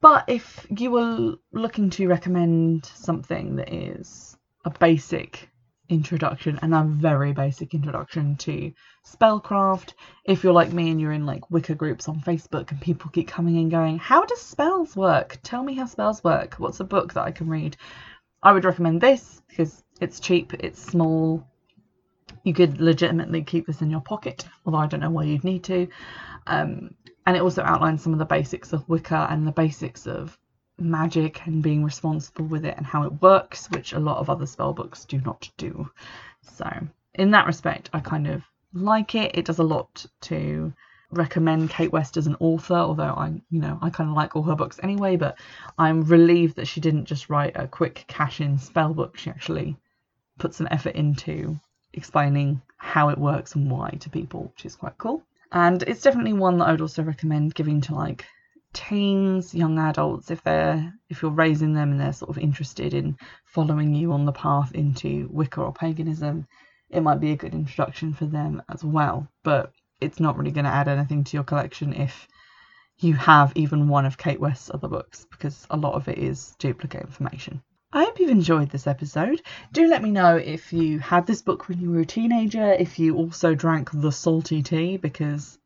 But 0.00 0.24
if 0.28 0.66
you 0.70 0.90
were 0.90 1.36
looking 1.52 1.90
to 1.90 2.08
recommend 2.08 2.86
something 2.86 3.56
that 3.56 3.72
is 3.72 4.36
a 4.64 4.70
basic 4.70 5.50
introduction 5.90 6.58
and 6.62 6.74
a 6.74 6.84
very 6.84 7.32
basic 7.32 7.74
introduction 7.74 8.36
to 8.36 8.72
spellcraft, 9.06 9.92
if 10.24 10.42
you're 10.42 10.52
like 10.52 10.72
me 10.72 10.90
and 10.90 11.00
you're 11.00 11.12
in 11.12 11.26
like 11.26 11.50
Wicca 11.50 11.74
groups 11.74 12.08
on 12.08 12.20
Facebook 12.20 12.70
and 12.70 12.80
people 12.80 13.10
keep 13.10 13.28
coming 13.28 13.58
and 13.58 13.70
going, 13.70 13.98
How 13.98 14.24
does 14.24 14.40
spells 14.40 14.96
work? 14.96 15.38
Tell 15.42 15.62
me 15.62 15.74
how 15.74 15.86
spells 15.86 16.24
work. 16.24 16.54
What's 16.54 16.80
a 16.80 16.84
book 16.84 17.12
that 17.14 17.24
I 17.24 17.32
can 17.32 17.48
read? 17.48 17.76
I 18.42 18.52
would 18.52 18.64
recommend 18.64 19.00
this 19.00 19.42
because 19.48 19.84
it's 20.00 20.20
cheap, 20.20 20.54
it's 20.54 20.80
small. 20.80 21.46
You 22.42 22.54
could 22.54 22.80
legitimately 22.80 23.42
keep 23.42 23.66
this 23.66 23.82
in 23.82 23.90
your 23.90 24.00
pocket, 24.00 24.46
although 24.64 24.78
I 24.78 24.86
don't 24.86 25.00
know 25.00 25.10
why 25.10 25.24
you'd 25.24 25.44
need 25.44 25.64
to. 25.64 25.88
Um, 26.46 26.94
and 27.30 27.36
it 27.36 27.42
also 27.42 27.62
outlines 27.62 28.02
some 28.02 28.12
of 28.12 28.18
the 28.18 28.24
basics 28.24 28.72
of 28.72 28.88
Wicca 28.88 29.28
and 29.30 29.46
the 29.46 29.52
basics 29.52 30.08
of 30.08 30.36
magic 30.80 31.46
and 31.46 31.62
being 31.62 31.84
responsible 31.84 32.46
with 32.46 32.64
it 32.64 32.76
and 32.76 32.84
how 32.84 33.04
it 33.04 33.22
works, 33.22 33.70
which 33.70 33.92
a 33.92 34.00
lot 34.00 34.16
of 34.16 34.28
other 34.28 34.46
spell 34.46 34.72
books 34.72 35.04
do 35.04 35.20
not 35.20 35.48
do. 35.56 35.88
So, 36.42 36.68
in 37.14 37.30
that 37.30 37.46
respect, 37.46 37.88
I 37.92 38.00
kind 38.00 38.26
of 38.26 38.42
like 38.72 39.14
it. 39.14 39.38
It 39.38 39.44
does 39.44 39.60
a 39.60 39.62
lot 39.62 40.04
to 40.22 40.72
recommend 41.12 41.70
Kate 41.70 41.92
West 41.92 42.16
as 42.16 42.26
an 42.26 42.36
author, 42.40 42.74
although 42.74 43.14
I, 43.14 43.40
you 43.48 43.60
know, 43.60 43.78
I 43.80 43.90
kind 43.90 44.10
of 44.10 44.16
like 44.16 44.34
all 44.34 44.42
her 44.42 44.56
books 44.56 44.80
anyway. 44.82 45.14
But 45.14 45.38
I'm 45.78 46.02
relieved 46.02 46.56
that 46.56 46.66
she 46.66 46.80
didn't 46.80 47.04
just 47.04 47.30
write 47.30 47.52
a 47.54 47.68
quick 47.68 48.06
cash-in 48.08 48.58
spell 48.58 48.92
book. 48.92 49.16
She 49.16 49.30
actually 49.30 49.76
put 50.36 50.52
some 50.52 50.66
effort 50.68 50.96
into 50.96 51.60
explaining 51.92 52.60
how 52.76 53.10
it 53.10 53.18
works 53.18 53.54
and 53.54 53.70
why 53.70 53.90
to 54.00 54.10
people, 54.10 54.50
which 54.52 54.66
is 54.66 54.74
quite 54.74 54.98
cool. 54.98 55.22
And 55.52 55.82
it's 55.82 56.02
definitely 56.02 56.32
one 56.32 56.58
that 56.58 56.68
I 56.68 56.72
would 56.72 56.80
also 56.80 57.02
recommend 57.02 57.54
giving 57.54 57.80
to 57.82 57.94
like 57.94 58.24
teens, 58.72 59.54
young 59.54 59.78
adults, 59.78 60.30
if 60.30 60.42
they're 60.42 60.92
if 61.08 61.22
you're 61.22 61.30
raising 61.32 61.74
them 61.74 61.90
and 61.90 62.00
they're 62.00 62.12
sort 62.12 62.30
of 62.30 62.38
interested 62.38 62.94
in 62.94 63.16
following 63.44 63.94
you 63.94 64.12
on 64.12 64.24
the 64.24 64.32
path 64.32 64.72
into 64.72 65.28
Wicca 65.32 65.60
or 65.60 65.72
paganism, 65.72 66.46
it 66.88 67.00
might 67.00 67.20
be 67.20 67.32
a 67.32 67.36
good 67.36 67.54
introduction 67.54 68.14
for 68.14 68.26
them 68.26 68.62
as 68.68 68.84
well. 68.84 69.28
But 69.42 69.72
it's 70.00 70.20
not 70.20 70.38
really 70.38 70.52
going 70.52 70.64
to 70.64 70.70
add 70.70 70.88
anything 70.88 71.24
to 71.24 71.36
your 71.36 71.44
collection 71.44 71.92
if 71.92 72.28
you 72.98 73.14
have 73.14 73.52
even 73.56 73.88
one 73.88 74.06
of 74.06 74.18
Kate 74.18 74.40
West's 74.40 74.70
other 74.72 74.88
books, 74.88 75.26
because 75.30 75.66
a 75.70 75.76
lot 75.76 75.94
of 75.94 76.08
it 76.08 76.18
is 76.18 76.54
duplicate 76.58 77.02
information. 77.02 77.62
I 77.92 78.04
hope 78.04 78.20
you've 78.20 78.30
enjoyed 78.30 78.70
this 78.70 78.86
episode. 78.86 79.42
Do 79.72 79.88
let 79.88 80.00
me 80.00 80.12
know 80.12 80.36
if 80.36 80.72
you 80.72 81.00
had 81.00 81.26
this 81.26 81.42
book 81.42 81.68
when 81.68 81.80
you 81.80 81.90
were 81.90 82.00
a 82.00 82.06
teenager, 82.06 82.72
if 82.72 83.00
you 83.00 83.16
also 83.16 83.56
drank 83.56 83.90
the 83.92 84.12
salty 84.12 84.62
tea, 84.62 84.96
because 84.96 85.58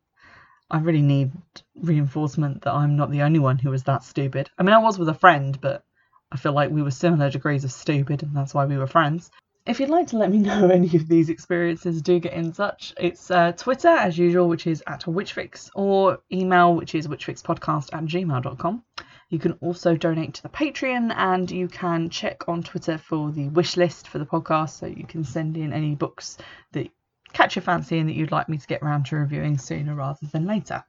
I 0.71 0.79
really 0.79 1.03
need 1.03 1.31
reinforcement 1.75 2.63
that 2.63 2.73
I'm 2.73 2.95
not 2.95 3.11
the 3.11 3.21
only 3.21 3.37
one 3.37 3.59
who 3.59 3.69
was 3.69 3.83
that 3.83 4.03
stupid. 4.03 4.49
I 4.57 4.63
mean, 4.63 4.73
I 4.73 4.79
was 4.79 4.97
with 4.97 5.09
a 5.09 5.13
friend, 5.13 5.61
but 5.61 5.85
I 6.31 6.37
feel 6.37 6.53
like 6.53 6.71
we 6.71 6.81
were 6.81 6.89
similar 6.89 7.29
degrees 7.29 7.63
of 7.63 7.71
stupid, 7.71 8.23
and 8.23 8.35
that's 8.35 8.55
why 8.55 8.65
we 8.65 8.77
were 8.77 8.87
friends. 8.87 9.29
If 9.67 9.79
you'd 9.79 9.89
like 9.89 10.07
to 10.07 10.17
let 10.17 10.31
me 10.31 10.37
know 10.49 10.69
any 10.69 10.95
of 10.95 11.07
these 11.07 11.29
experiences, 11.29 12.01
do 12.01 12.19
get 12.19 12.33
in 12.33 12.53
touch. 12.53 12.95
It's 12.99 13.29
uh, 13.29 13.51
Twitter, 13.51 13.89
as 13.89 14.17
usual, 14.17 14.47
which 14.47 14.65
is 14.65 14.83
at 14.87 15.01
witchfix, 15.01 15.69
or 15.75 16.17
email, 16.31 16.73
which 16.73 16.95
is 16.95 17.07
witchfixpodcast 17.07 17.93
at 17.93 18.05
gmail.com. 18.05 18.83
You 19.29 19.39
can 19.39 19.53
also 19.53 19.95
donate 19.97 20.35
to 20.35 20.43
the 20.43 20.49
Patreon, 20.49 21.13
and 21.15 21.49
you 21.49 21.67
can 21.67 22.09
check 22.09 22.47
on 22.47 22.63
Twitter 22.63 22.97
for 22.97 23.31
the 23.31 23.49
wish 23.49 23.75
list 23.75 24.07
for 24.07 24.19
the 24.19 24.25
podcast, 24.25 24.79
so 24.79 24.85
you 24.85 25.05
can 25.05 25.23
send 25.23 25.57
in 25.57 25.73
any 25.73 25.95
books 25.95 26.37
that 26.73 26.89
catch 27.33 27.55
your 27.55 27.63
fancy 27.63 27.97
and 27.97 28.07
that 28.07 28.15
you'd 28.15 28.31
like 28.31 28.49
me 28.49 28.57
to 28.57 28.67
get 28.67 28.81
around 28.81 29.05
to 29.07 29.15
reviewing 29.15 29.57
sooner 29.57 29.95
rather 29.95 30.25
than 30.27 30.45
later. 30.45 30.83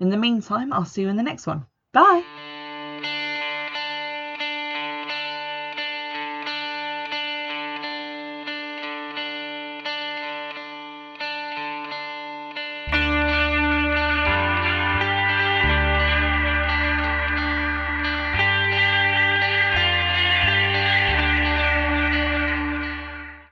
In 0.00 0.10
the 0.10 0.16
meantime, 0.16 0.72
I'll 0.72 0.84
see 0.84 1.02
you 1.02 1.08
in 1.08 1.16
the 1.16 1.22
next 1.22 1.46
one. 1.46 1.66
Bye! 1.92 2.24